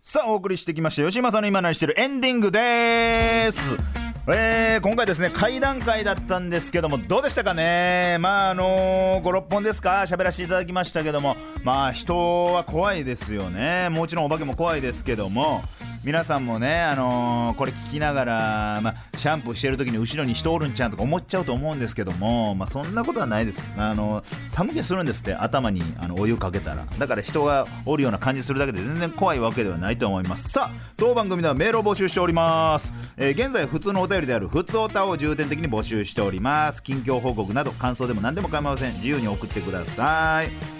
[0.00, 1.06] さあお送りしてきました。
[1.06, 4.07] 吉間さんの今何してるエンディングです。
[4.30, 8.18] えー、今回ですね会談会だったんですけどもどうでしたかね？
[8.20, 10.02] まああのー、56本ですか？
[10.06, 13.88] 喋らせていただきましたけどもまあ人は怖いですよね。
[13.88, 15.62] もちろんお化けも怖いですけども
[16.08, 26.86] 皆さんもね、あのー、これ聞きながら、ま、シャンプーしてる時に後ろに人おるんちゃうとか思っちゃうと思うんですけども、ま、そんなことはないです、あのー、寒気するんですって頭にあのお湯かけたら。
[26.98, 30.48] だから人がおるような感じするだけで全然怖いわけではないと思います。
[30.48, 36.82] さあ当番組ではメールを募集しております、えー、現在普通のお便りである普通おたを重点的に募集しております。
[36.82, 38.94] 近況報告など感想でも何でも構いません。
[38.94, 40.77] 自由に送ってください。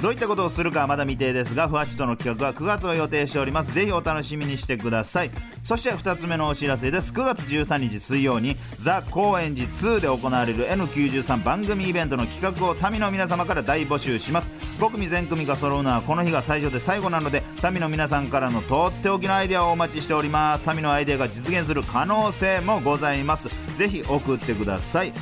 [0.00, 3.74] どういったことをするかはまだ未定ですがふわっちとの企画は9月を予定しております。
[3.74, 5.30] ぜひお楽しみにしてください。
[5.64, 7.12] そして2つ目のお知らせです。
[7.12, 14.52] 9月13日水曜にザ・高円寺2で行われる N93 番組イベントの企画を民の皆様から大募集します。
[14.78, 20.70] 5組全組が揃うのはこの日が最初で最後なので民の皆さんからのとっておきのアイデアをお待ちしております。
[20.72, 23.48] 民のアイデアが実現する可能性もございます。
[23.76, 25.12] ぜひ送ってください。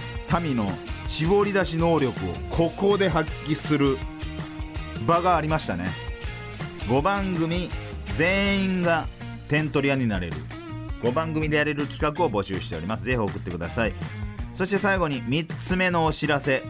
[0.43, 0.70] 民の
[1.07, 3.97] 絞り出し能力をここで発揮する
[5.05, 5.86] 場がありましたね。
[6.88, 7.68] 5番組
[8.16, 9.07] 全員が
[9.49, 10.36] 点取り屋になれる。
[11.03, 13.05] 5番組でやれる企画を募集しております。
[13.05, 13.92] ぜひ送ってください。
[14.55, 16.62] そして最後に3つ目のお知らせ。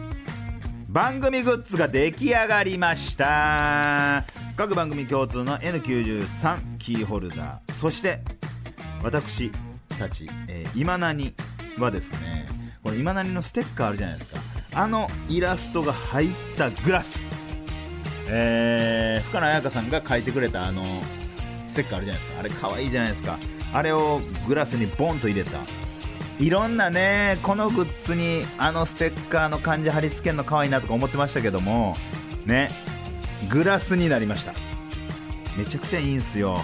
[0.88, 4.24] 番組グッズが出来上がりました。
[4.56, 7.72] 各番組共通の N93 キーホルダー。
[7.74, 8.20] そして
[9.02, 9.52] 私
[9.98, 11.34] たち、えー、今何
[11.78, 12.48] はですね
[12.82, 14.40] この今何のステッカーあるじゃないですか。
[14.72, 17.35] あのイラストが入ったグラス。
[18.28, 21.00] えー、深野彩香さんが書いてくれたあの
[21.66, 22.40] ステッカーあるじゃないですか。
[22.40, 23.38] あれ可愛いじゃないですか。
[23.72, 25.60] あれをグラスにボンと入れた。
[26.38, 31.96] いろんなねこのグッズにあのステッカーの感じ貼り付けるの可愛いなとか思ってましたけども
[32.44, 32.72] ね
[33.48, 34.52] グラスになりました。
[35.56, 36.58] めちゃくちゃいいんすよ。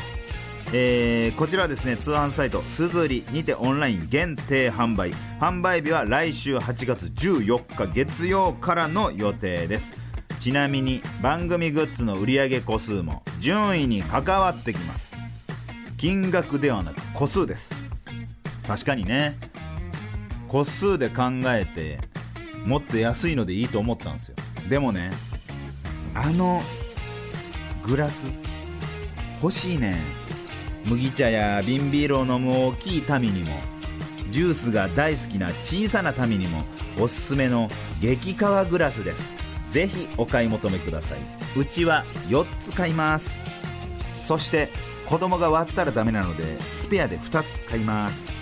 [0.75, 5.13] えーこちらはですね通販サイトすずりにてオンライン限定販売。
[5.41, 10.02] 販売日は来週8月14日月曜からの予定です。
[10.43, 15.13] ちなみに番組グッズの売上個数も順位に関わってきます。
[15.97, 17.73] 金額ではなく個数です。
[18.67, 19.37] 確かにね。
[20.49, 22.01] 個数で考えて
[22.67, 24.35] もっと安いのでいいと思ったんですよ。
[24.69, 25.13] でもね
[26.13, 26.61] あの
[27.85, 28.27] グラス
[29.41, 30.01] 欲しいね。
[30.85, 33.61] 麦茶や瓶ビールを飲む大きい民にも
[34.31, 36.65] ジュースが大好きな小さな民にも
[36.99, 37.69] おすすめの
[38.01, 39.42] 激川グラスです。
[39.73, 41.19] ぜひお買い求めください。
[41.57, 43.41] うちは4つ買います。
[44.23, 44.69] そして
[45.07, 48.42] 子供が割ったらダメなのでスペアで2つ買います。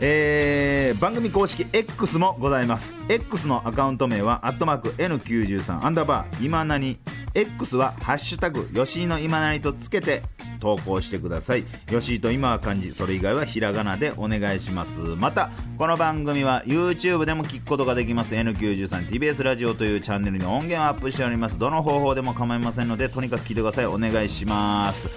[0.00, 2.96] えー番組公式 X もございます。
[3.08, 6.98] X のアカウント名はアットマーク N93 アンダーバー今なに
[7.34, 10.22] X はハッシュタグ吉井の今なにとつけて
[10.58, 11.64] 投稿してください。
[11.86, 15.00] 吉井と今は漢字それ以外はひらがなでお願いします。
[15.00, 18.34] またこの番組は YouTube でも聞くことができます。
[18.34, 21.58] N93TBS ラジオというチャンネルに音源をアップしております。
[21.58, 23.86] どの方法でも構いませんのでとにかく聞いてください。
[23.86, 25.08] お願いします。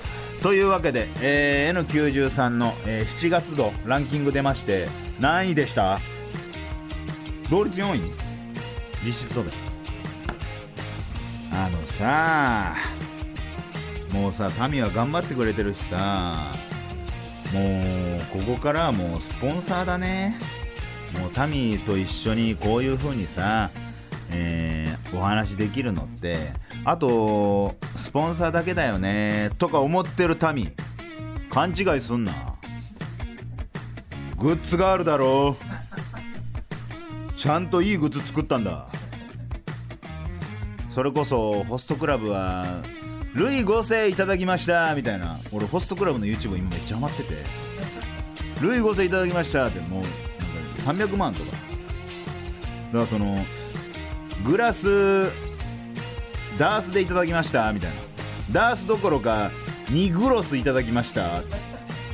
[0.41, 4.87] というわけで、えー N93 の、えー7月度ランキング出まして
[5.19, 5.99] 何位でした？
[7.49, 8.13] 同率4位。
[9.03, 9.51] 実質飛べ
[11.53, 12.75] あのさ
[14.11, 16.53] もうさ民は頑張ってくれてるしさ
[17.53, 20.37] もうここからはもうスポンサーだね。
[21.19, 23.71] もう民と一緒にこういう風にさ、
[24.31, 26.37] えーお話できるのって
[26.85, 30.71] あとスポンサーだけだよねとか思ってる民。
[31.49, 32.31] 勘違いすんな。
[34.37, 37.33] グッズがあるだろう。
[37.33, 38.87] ちゃんといいグッズ作ったんだ。
[40.89, 42.65] それこそホストクラブは
[43.33, 45.39] 「ルイ5世いただきました」みたいな。
[45.51, 47.43] 俺ホストクラブの YouTube 今めっちゃハマってて
[48.61, 51.51] 「ルイ5世いただきました」ってもうなんか300万とか。
[51.51, 51.61] だか
[52.93, 53.45] らその
[54.43, 55.29] グラス
[56.59, 58.01] ダースでいただきましたみたいな。
[58.51, 59.49] ダースどころか
[59.85, 61.41] 2グロスいただきました。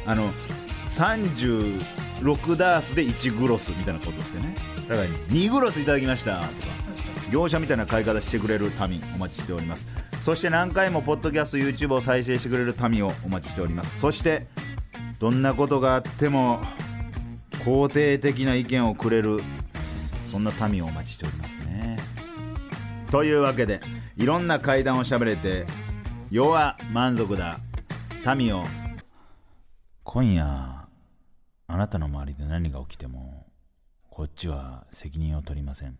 [0.06, 0.32] あの
[0.88, 4.56] 36ダースで1グロスみたいなことですよね。
[4.88, 6.50] だから2グロスいただきましたとか。
[7.32, 9.88] 業者みたいな買い方してくれる民お待ちしております。
[10.22, 14.00] そして何回もポッドキャスト YouTube を再生してくれる民をお待ちしております。
[14.00, 14.46] そして
[15.18, 16.62] どんなことがあっても
[17.64, 19.42] 肯定的な意見をくれる
[20.32, 21.98] そんな民をお待ちしておりますね。
[23.10, 23.82] というわけで
[24.18, 25.66] いろんな階段を喋れて
[26.32, 27.60] 世は満足だ。
[28.38, 28.64] 民を。
[30.04, 30.88] 今夜あ
[31.68, 33.46] なたの周りで何が起きても
[34.10, 36.00] こっちは責任を取りません。